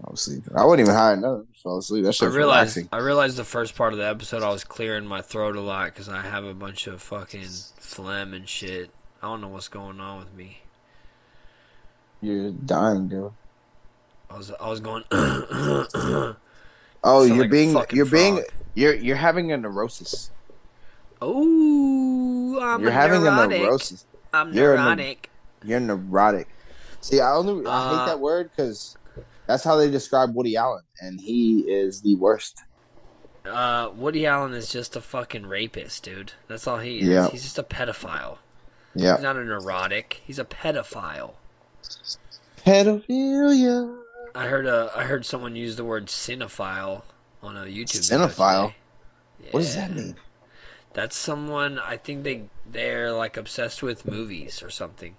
[0.05, 0.55] I was sleeping.
[0.55, 1.41] I wasn't even high enough.
[1.41, 2.03] I fell asleep.
[2.03, 2.89] That I was realized relaxing.
[2.91, 5.85] I realized the first part of the episode I was clearing my throat a lot
[5.85, 7.47] because I have a bunch of fucking
[7.77, 8.89] phlegm and shit.
[9.21, 10.59] I don't know what's going on with me.
[12.21, 13.31] You're dying, dude.
[14.29, 15.03] I was I was going.
[17.07, 18.43] Oh, you're like being you're being
[18.73, 20.31] you're you're having a neurosis.
[21.21, 23.59] oh, I'm you're having neurotic.
[23.59, 24.05] a neurosis.
[24.33, 25.29] I'm You're neurotic.
[25.63, 26.47] You're neurotic.
[27.05, 28.97] See, I only I Uh, hate that word because
[29.45, 32.63] that's how they describe Woody Allen, and he is the worst.
[33.45, 36.33] Uh, Woody Allen is just a fucking rapist, dude.
[36.47, 37.07] That's all he is.
[37.07, 37.29] Yeah.
[37.29, 38.39] He's just a pedophile.
[38.95, 40.21] Yeah, He's not a neurotic.
[40.25, 41.33] He's a pedophile.
[42.65, 43.99] pedophilia.
[44.33, 47.03] I heard uh, I heard someone use the word cinephile
[47.43, 48.09] on a YouTube.
[48.09, 48.73] video Cinephile?
[49.37, 49.49] today.
[49.51, 50.15] What does that mean?
[50.93, 55.17] That's someone I think they they're like obsessed with movies or something.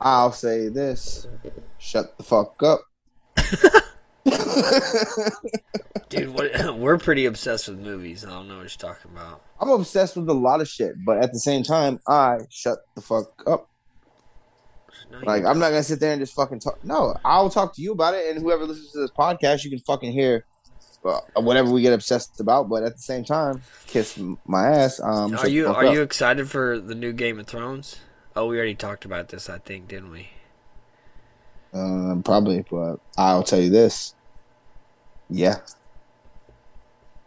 [0.00, 1.26] I'll say this:
[1.78, 2.80] shut the fuck up.
[6.08, 8.24] Dude, what, we're pretty obsessed with movies.
[8.24, 9.42] I don't know what you're talking about.
[9.60, 13.00] I'm obsessed with a lot of shit, but at the same time, I shut the
[13.00, 13.68] fuck up.
[15.10, 16.84] No, Like I'm not gonna sit there and just fucking talk.
[16.84, 19.78] No, I'll talk to you about it, and whoever listens to this podcast, you can
[19.80, 20.44] fucking hear
[21.04, 22.68] uh, whatever we get obsessed about.
[22.68, 25.00] But at the same time, kiss my ass.
[25.00, 25.92] Um, Are you are up.
[25.94, 27.96] you excited for the new Game of Thrones?
[28.36, 30.28] Oh, we already talked about this, I think, didn't we?
[31.72, 34.14] Um, probably, but I'll tell you this.
[35.30, 35.56] Yeah.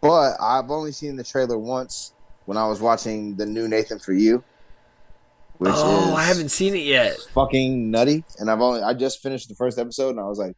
[0.00, 2.14] But I've only seen the trailer once
[2.46, 4.42] when I was watching the new Nathan for You.
[5.58, 7.18] Which oh, is I haven't seen it yet.
[7.34, 8.24] fucking nutty.
[8.38, 10.56] And I've only I just finished the first episode and I was like,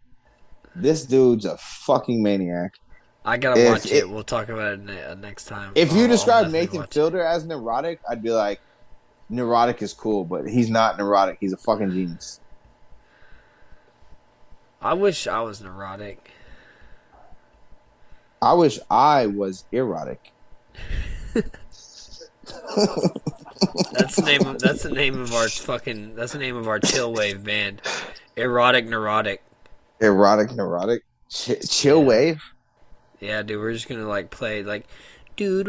[0.77, 2.75] this dude's a fucking maniac.
[3.25, 3.93] I gotta If watch it.
[3.93, 5.73] it- We'll talk about it uh, next time.
[5.75, 6.95] If you I'll describe Nathan watch it.
[6.95, 8.61] Fielder as neurotic, I'd be like,
[9.33, 11.39] neurotic is cool, but he's not neurotic.
[11.41, 12.39] He's a fucking genius.
[14.81, 16.31] I wish I was neurotic.
[18.41, 20.33] I wish I was erotic.
[21.35, 22.29] That's
[24.17, 24.47] the name.
[24.47, 26.17] Of, that's the name of our fucking.
[26.17, 27.81] That's the name of our chill wave band.
[28.37, 29.43] Erotic neurotic.
[30.01, 31.05] Erotic, neurotic.
[31.29, 32.07] Ch- chill Yeah.
[32.07, 32.43] wave.
[33.21, 33.61] Yeah, dude.
[33.61, 34.87] We're just gonna like play like.
[35.37, 35.63] Boom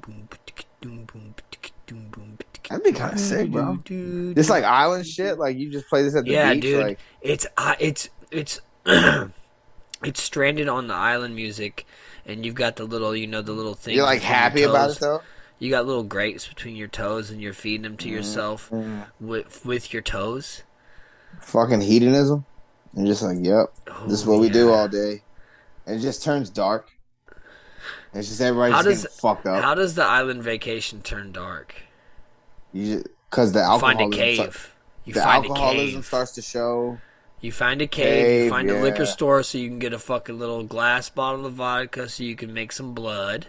[0.00, 0.24] boom
[0.80, 1.34] boom boom
[1.86, 2.38] boom boom
[2.68, 3.76] That'd be kind of sick, bro.
[3.84, 4.34] doo.
[4.34, 5.38] like island shit.
[5.38, 6.62] Like you just play this at the Yeah, beach.
[6.62, 6.82] dude.
[6.86, 11.86] Like It's uh, it's it's it's stranded on the island music,
[12.26, 13.94] and you've got the little you know the little thing.
[13.94, 15.22] you're like happy about it though.
[15.58, 19.06] You got little grapes between your toes, and you're feeding them to yourself Mm.
[19.18, 20.62] with with your toes.
[21.40, 22.44] Fucking hedonism.
[22.94, 23.66] And just like, yep,
[24.06, 25.22] this is Oh, what we do oh, all day.
[25.86, 26.88] And it just turns dark.
[28.12, 29.62] And it's just everybody How just does- getting fucked up.
[29.62, 31.74] How does the island vacation turn dark?
[32.72, 34.74] You because the You find alcoholism, a cave.
[35.04, 36.06] You the find a alcoholism cave.
[36.06, 36.98] starts to show.
[37.40, 38.06] You find a cave.
[38.06, 41.46] you Cave, find a liquor store so you can get a fucking little glass bottle
[41.46, 43.46] of vodka so you can make some blood.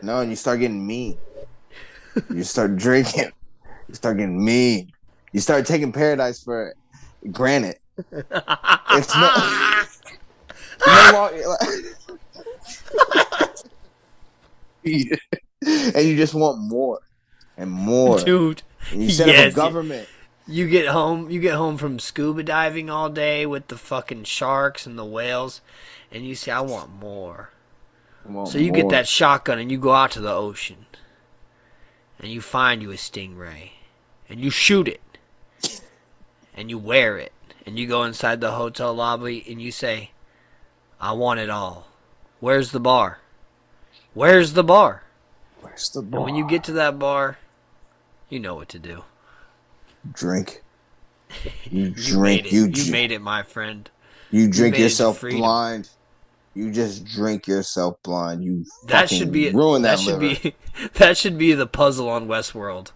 [0.00, 1.18] No, and you start getting mean.
[2.32, 3.32] you start drinking.
[3.88, 4.92] You start getting mean.
[5.32, 6.74] You start taking paradise for
[7.30, 7.76] granted.
[8.94, 9.88] It's not.
[10.86, 11.60] no longer, like,
[14.84, 17.00] and you just want more
[17.56, 18.18] and more.
[18.18, 20.08] Dude, And you set up yes, a government.
[20.46, 24.86] You get home, you get home from scuba diving all day with the fucking sharks
[24.86, 25.60] and the whales,
[26.10, 27.50] and you say, "I want more."
[28.26, 30.86] Want So you get that shotgun and you go out to the ocean,
[32.18, 33.70] and you find you a stingray,
[34.28, 35.00] and you shoot it,
[36.54, 37.32] and you wear it
[37.66, 40.12] and you go inside the hotel lobby and you say,
[41.00, 41.88] I want it all.
[42.40, 43.20] Where's the bar?
[44.14, 45.04] Where's the bar?
[45.60, 47.38] Where's the And when you get to that bar,
[48.28, 49.04] you know what to do.
[50.12, 50.62] drink,
[51.70, 53.90] you You drink, you You, made it, my friend.
[54.30, 55.90] you drink to yourself blind.
[56.54, 58.44] You just drink yourself blind.
[58.44, 60.54] You That should be ruin that, that should liver, be
[60.94, 62.92] that should be the puzzle on Westworld.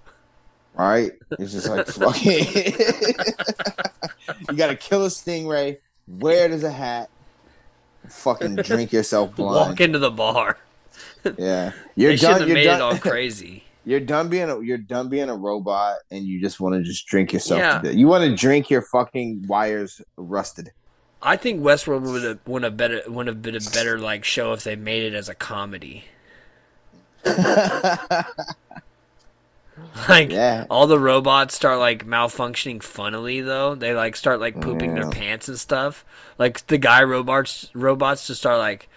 [0.84, 1.12] Right?
[1.38, 2.44] It's just like fucking.
[4.50, 5.78] you got to kill a stingray.
[6.06, 7.10] Wear it as a hat.
[8.08, 9.70] Fucking drink yourself blind.
[9.70, 10.58] Walk into the bar.
[11.38, 12.46] Yeah, you're they done.
[12.46, 12.80] You're made done.
[12.80, 13.64] it all crazy.
[13.84, 17.06] You're done being a you're done being a robot, and you just want to just
[17.06, 17.78] drink yourself Yeah.
[17.78, 17.96] to death.
[17.96, 20.70] You want to drink your fucking wires rusted.
[21.22, 24.52] I think Westworld would have would have better would have been a better like show
[24.52, 26.04] if they made it as a comedy.
[30.08, 30.66] Like Yeah.
[30.70, 33.74] all the robots start like malfunctioning funnily though.
[33.74, 36.04] They like start like pooping their pants and stuff.
[36.38, 38.88] Like the guy robots robots just start like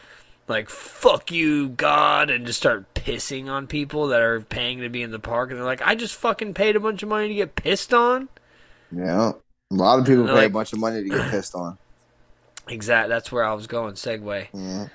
[0.48, 5.02] like fuck you god and just start pissing on people that are paying to be
[5.04, 7.34] in the park and they're like I just fucking paid a bunch of money to
[7.34, 8.30] get pissed on.
[8.92, 9.34] yeah,
[9.72, 11.78] a lot of people pay a bunch of money to get pissed on.
[12.68, 13.10] Exactly.
[13.10, 14.48] that's where I was going segue.
[14.54, 14.88] Yeah,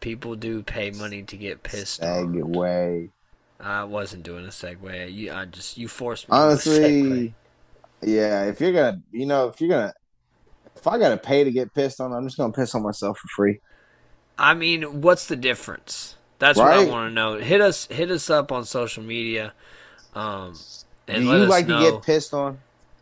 [0.00, 2.32] People do pay money to get pissed on.
[2.34, 3.10] segue.
[3.62, 5.12] I wasn't doing a segue.
[5.14, 6.32] You, I just you forced me.
[6.32, 7.34] to Honestly,
[8.02, 8.44] yeah.
[8.44, 9.94] If you're gonna, you know, if you're gonna,
[10.76, 13.28] if I gotta pay to get pissed on, I'm just gonna piss on myself for
[13.36, 13.60] free.
[14.38, 16.16] I mean, what's the difference?
[16.38, 17.38] That's what I want to know.
[17.38, 19.52] Hit us, hit us up on social media,
[20.14, 20.54] um,
[21.06, 21.78] and Do you like know.
[21.78, 22.58] to get pissed on?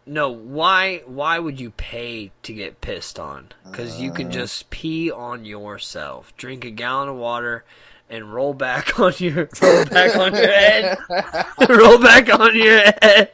[0.07, 1.03] no, why?
[1.07, 3.49] Why would you pay to get pissed on?
[3.65, 4.31] Because you can Uh.
[4.33, 7.65] just pee on yourself, drink a gallon of water,
[8.11, 10.99] and roll back on your roll back on your head,
[11.69, 13.31] roll back on your head.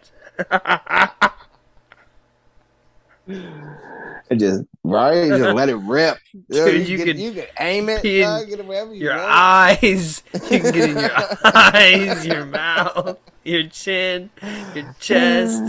[4.28, 6.18] And just right, you just let it rip.
[6.50, 9.16] Dude, you can, could you can aim it, in dog, get it wherever you your
[9.16, 9.28] want.
[9.28, 10.22] eyes.
[10.34, 11.10] You can get in your
[11.44, 14.30] eyes, your mouth, your chin,
[14.74, 15.62] your chest,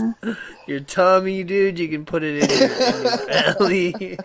[0.66, 1.78] your tummy, dude.
[1.78, 4.18] You can put it in your, in your belly.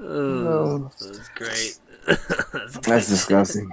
[0.00, 1.78] Oh, that's great.
[2.06, 3.70] that's That's disgusting,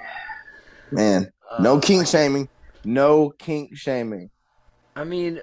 [0.92, 1.32] man.
[1.58, 2.50] No Uh, kink shaming.
[2.84, 4.30] No kink shaming.
[4.96, 5.42] I mean,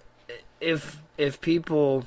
[0.61, 2.07] if if people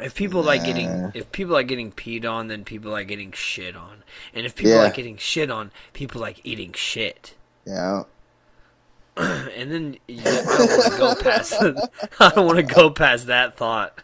[0.00, 3.76] if people like getting if people like getting peed on, then people like getting shit
[3.76, 4.78] on, and if people Yeah.
[4.78, 7.34] like getting shit on, people like eating shit.
[7.66, 8.04] Yeah.
[9.18, 11.52] and then you, I don't want to go past.
[12.20, 13.98] I don't want to go past that thought.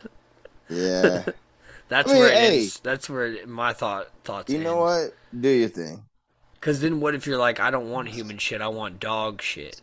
[0.69, 1.25] Yeah.
[1.89, 2.59] That's I mean, where it hey.
[2.61, 2.81] ends.
[2.81, 4.53] That's where it- my thought thoughts.
[4.53, 5.15] you know what?
[5.39, 6.05] Do your thing.
[6.55, 8.63] Because then, what if you're like, I don't want human shit.
[8.63, 9.81] I want dog shit.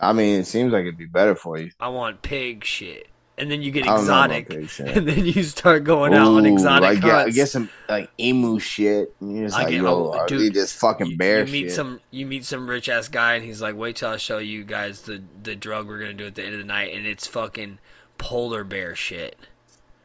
[0.00, 1.70] I mean, it seems like it'd be better for you.
[1.80, 3.08] I want pig shit.
[3.36, 6.26] And then you get I don't know about exotic, and then you start going out
[6.26, 7.34] on exotic like, hunts.
[7.34, 9.14] get some like emu shit.
[9.20, 11.62] And you're just I like, get- yo, oh, dude, this fucking you, bear you meet
[11.68, 11.72] shit.
[11.72, 14.62] some you meet some rich ass guy and he's like wait till i show you
[14.62, 17.26] guys the the drug we're gonna do at the end of the night and it's
[17.26, 17.78] fucking
[18.20, 19.36] polar bear shit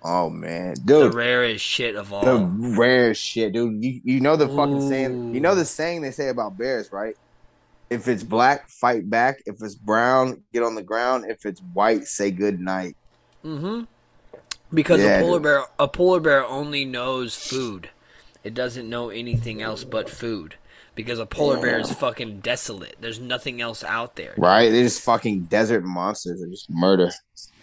[0.03, 2.45] oh man, dude, the rarest shit of all the
[2.77, 3.83] rarest shit, dude.
[3.83, 5.33] You you know the fucking saying.
[5.33, 7.15] You know the saying they say about bears, right?
[7.89, 9.41] If it's black, fight back.
[9.45, 11.25] If it's brown, get on the ground.
[11.27, 12.95] If it's white, say good night.
[13.43, 13.83] mm-hmm
[14.73, 15.43] because Yeah, a polar dude.
[15.43, 17.89] bear a polar bear only knows food
[18.43, 20.55] it doesn't know anything else but food
[20.95, 24.69] because a polar bear is fucking desolate there's nothing else out there Right?
[24.69, 26.39] They're just fucking desert monsters.
[26.39, 27.11] They're just murder.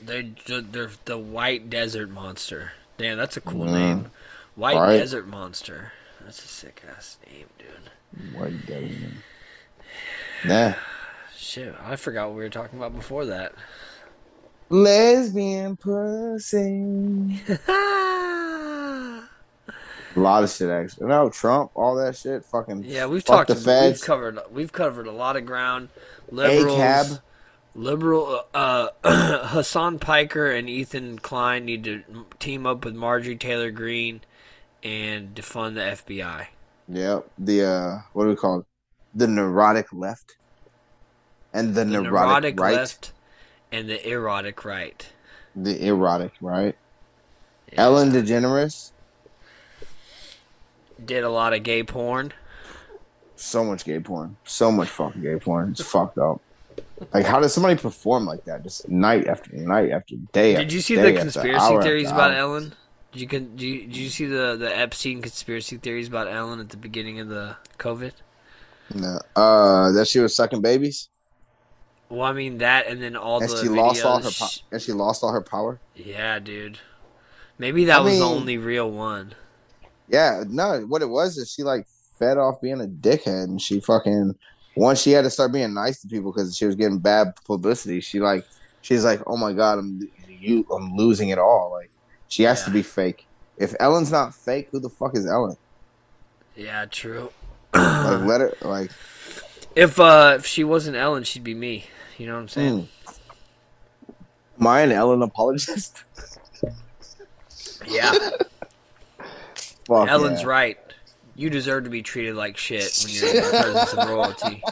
[0.07, 3.73] They're, they're the white desert monster damn that's a cool Mm.
[3.73, 4.11] name
[4.55, 4.97] white Right.
[4.99, 5.93] desert monster
[6.25, 9.13] that's a sick ass name dude White desert.
[10.45, 10.75] Nah.
[11.35, 13.53] Shit, I forgot what we were talking about before that.
[14.69, 17.41] Lesbian pussy.
[20.15, 21.07] A lot of shit actually.
[21.07, 22.45] No, Trump, all that shit.
[22.45, 23.65] Fucking yeah, we've fuck talked.
[23.65, 24.39] the we've covered.
[24.51, 25.89] We've covered a lot of ground.
[26.31, 27.21] Liberals, ACAB.
[27.75, 28.45] Liberal.
[28.55, 32.03] Uh, Hassan Piker and Ethan Klein need to
[32.39, 34.21] team up with Marjorie Taylor Greene
[34.83, 36.47] and defund the FBI.
[36.89, 37.31] Yep.
[37.39, 38.67] The uh what do we call it?
[39.15, 40.37] The neurotic left.
[41.55, 42.13] And the, The neurotic,
[42.57, 42.75] neurotic right.
[42.77, 43.13] left
[43.71, 45.09] and the erotic right.
[45.55, 46.77] The erotic right.
[47.73, 47.83] Yeah.
[47.83, 48.93] Ellen DeGeneres.
[51.05, 52.33] did a lot of gay porn.
[53.37, 54.37] So much gay porn.
[54.45, 55.71] So much fucking gay porn.
[55.73, 56.41] It's fucked up.
[57.13, 58.63] Like how does somebody perform like that?
[58.63, 62.33] Just night after night after day after Did you see the conspiracy theories about?
[62.35, 62.75] Ellen?
[63.13, 66.71] Did you, did you did you see the the Epstein conspiracy theories about Ellen at
[66.71, 68.13] the beginning of the COVID?
[68.95, 69.19] No.
[69.37, 71.09] Uh, that she was sucking babies,
[72.09, 73.77] Well, I mean that, and then all and the she videos.
[73.77, 75.81] lost all her, po- and she lost all her power.
[75.95, 76.79] yeah, dude.
[77.59, 79.35] Maybe that I was the only real one.
[80.09, 80.81] Yeah, no.
[80.81, 81.87] What it was is she like
[82.19, 84.35] fed off being a dickhead, and she fucking
[84.75, 88.01] once she had to start being nice to people because she was getting bad publicity.
[88.01, 88.47] She like
[88.81, 91.71] she's like, oh my god, I'm you, I'm losing it all.
[91.73, 91.91] Like
[92.29, 93.27] she has to be fake.
[93.57, 95.57] If Ellen's not fake, who the fuck is Ellen?
[96.57, 97.31] Yeah, true.
[97.75, 98.91] Like let her like.
[99.75, 101.87] If uh if she wasn't Ellen, she'd be me.
[102.19, 102.83] You know what I'm saying?
[102.83, 102.89] Mm.
[104.61, 106.05] Am I an Ellen apologist?
[107.87, 108.13] Yeah.
[109.87, 110.47] Fuck Ellen's yeah.
[110.47, 110.79] right.
[111.35, 114.63] You deserve to be treated like shit when you're in the presence of royalty.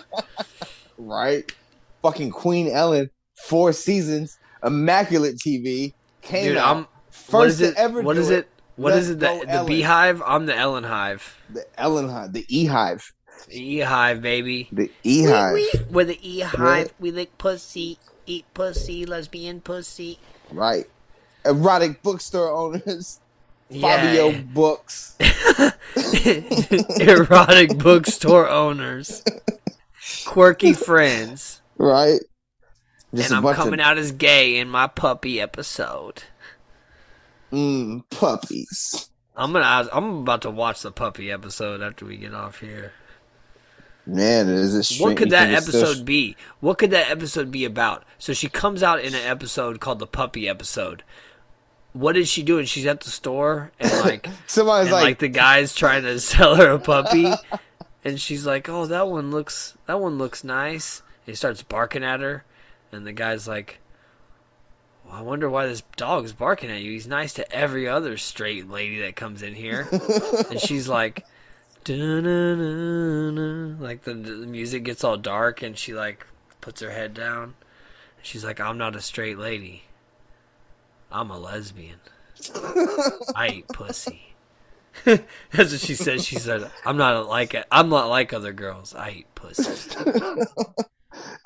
[0.98, 1.50] right?
[2.02, 3.10] Fucking Queen Ellen,
[3.46, 7.72] four seasons, immaculate TV, came Dude, out I'm first what is it?
[7.72, 8.48] to ever What do is it?
[8.76, 9.20] What Let's is it?
[9.20, 10.22] The, the beehive?
[10.24, 11.36] I'm the Ellen hive.
[11.50, 13.12] The Ellen Hive, the E Hive,
[13.50, 14.68] E hive, baby.
[14.72, 16.94] the E Hive, We're the E hive.
[16.98, 20.18] We lick pussy, eat pussy, lesbian pussy.
[20.50, 20.86] right?
[21.44, 23.20] Erotic bookstore owners,
[23.70, 24.40] Fabio Yeah.
[24.52, 25.16] Books,
[27.00, 29.22] Erotic bookstore owners.
[30.26, 31.60] Quirky friends.
[31.78, 32.20] right?
[33.12, 36.22] and I'm coming out as gay in my puppy episode.
[37.52, 39.10] mm, puppies.
[39.36, 39.88] I'm gonna.
[39.92, 42.92] I'm about to watch the puppy episode after we get off here.
[44.06, 45.00] Man, is it?
[45.02, 46.36] What could that think it's still- episode be?
[46.60, 48.04] What could that episode be about?
[48.18, 51.02] So she comes out in an episode called the puppy episode.
[51.92, 52.66] What is she doing?
[52.66, 56.54] She's at the store and like Somebody's and like, like, the guy's trying to sell
[56.56, 57.32] her a puppy
[58.04, 62.04] and she's like, "Oh, that one looks that one looks nice." And he starts barking
[62.04, 62.44] at her
[62.92, 63.80] and the guy's like,
[65.10, 66.92] well, I wonder why this dog's barking at you.
[66.92, 69.88] He's nice to every other straight lady that comes in here.
[70.50, 71.26] and she's like,
[71.84, 76.26] "Dun-dun-dun-dun." like the, the music gets all dark and she like
[76.60, 77.54] puts her head down.
[78.22, 79.84] She's like, I'm not a straight lady.
[81.12, 82.00] I'm a lesbian.
[83.36, 84.34] I eat pussy.
[85.04, 86.22] That's what she said.
[86.22, 88.94] She said, "I'm not like I'm not like other girls.
[88.94, 89.90] I eat pussy."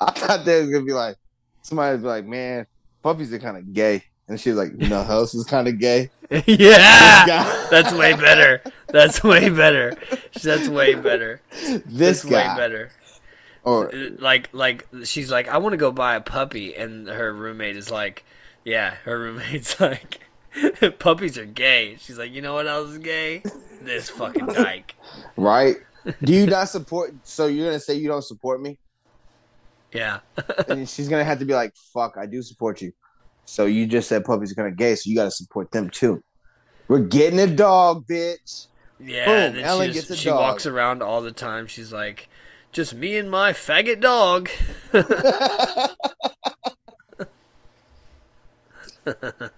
[0.01, 1.17] I thought they was gonna be like,
[1.61, 2.67] somebody's like, man,
[3.01, 6.09] puppies are kind of gay, and she was like, no, house is kind of gay.
[6.45, 8.61] yeah, that's way better.
[8.87, 9.95] That's way better.
[10.41, 11.41] That's way better.
[11.85, 12.91] This That's way better.
[13.63, 17.75] or Like, like she's like, I want to go buy a puppy, and her roommate
[17.75, 18.23] is like,
[18.65, 20.19] Yeah, her roommate's like,
[20.99, 21.97] puppies are gay.
[21.99, 23.43] She's like, you know what else is gay?
[23.81, 24.95] This fucking dyke.
[25.37, 25.75] right?
[26.23, 27.13] Do you not support?
[27.23, 28.77] So you're gonna say you don't support me?
[29.93, 30.19] Yeah.
[30.67, 32.91] and she's gonna have to be like, "Fuck, I do support you."
[33.45, 36.23] So you just said puppies are gonna gay, so you gotta support them too.
[36.87, 38.67] We're getting a dog, bitch.
[38.99, 40.39] Yeah, Boom, then Ellen she, just, gets a she dog.
[40.39, 41.67] walks around all the time.
[41.67, 42.29] She's like,
[42.71, 44.49] just me and my faggot dog.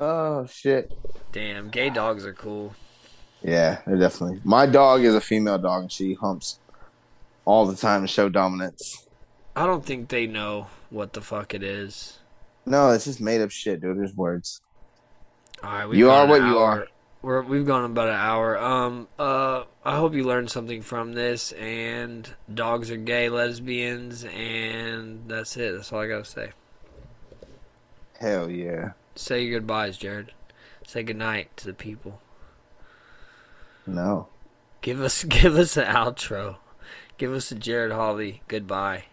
[0.00, 0.92] oh shit.
[1.32, 2.74] Damn, gay dogs are cool.
[3.42, 4.40] Yeah, they're definitely.
[4.44, 6.60] My dog is a female dog, and she humps
[7.44, 9.06] all the time to show dominance.
[9.56, 12.18] I don't think they know what the fuck it is.
[12.64, 13.98] No, it's just made up shit, dude.
[13.98, 14.60] There's words.
[15.62, 16.86] All right, You are what you are.
[17.22, 18.58] We're, we've gone about an hour.
[18.58, 21.52] Um, uh, I hope you learned something from this.
[21.52, 25.74] And dogs are gay, lesbians, and that's it.
[25.74, 26.50] That's all I gotta say.
[28.22, 28.92] Hell yeah.
[29.16, 30.30] Say your goodbyes, Jared.
[30.86, 32.20] Say goodnight to the people.
[33.84, 34.28] No.
[34.80, 36.58] Give us, give us an outro.
[37.18, 39.06] Give us a Jared Hawley goodbye.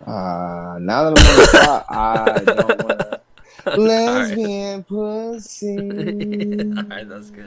[0.00, 3.20] Uh, now that I'm on the spot, I don't want to.
[3.66, 3.78] All right.
[3.78, 5.76] Lesbian pussy.
[5.76, 7.44] all right, that's good.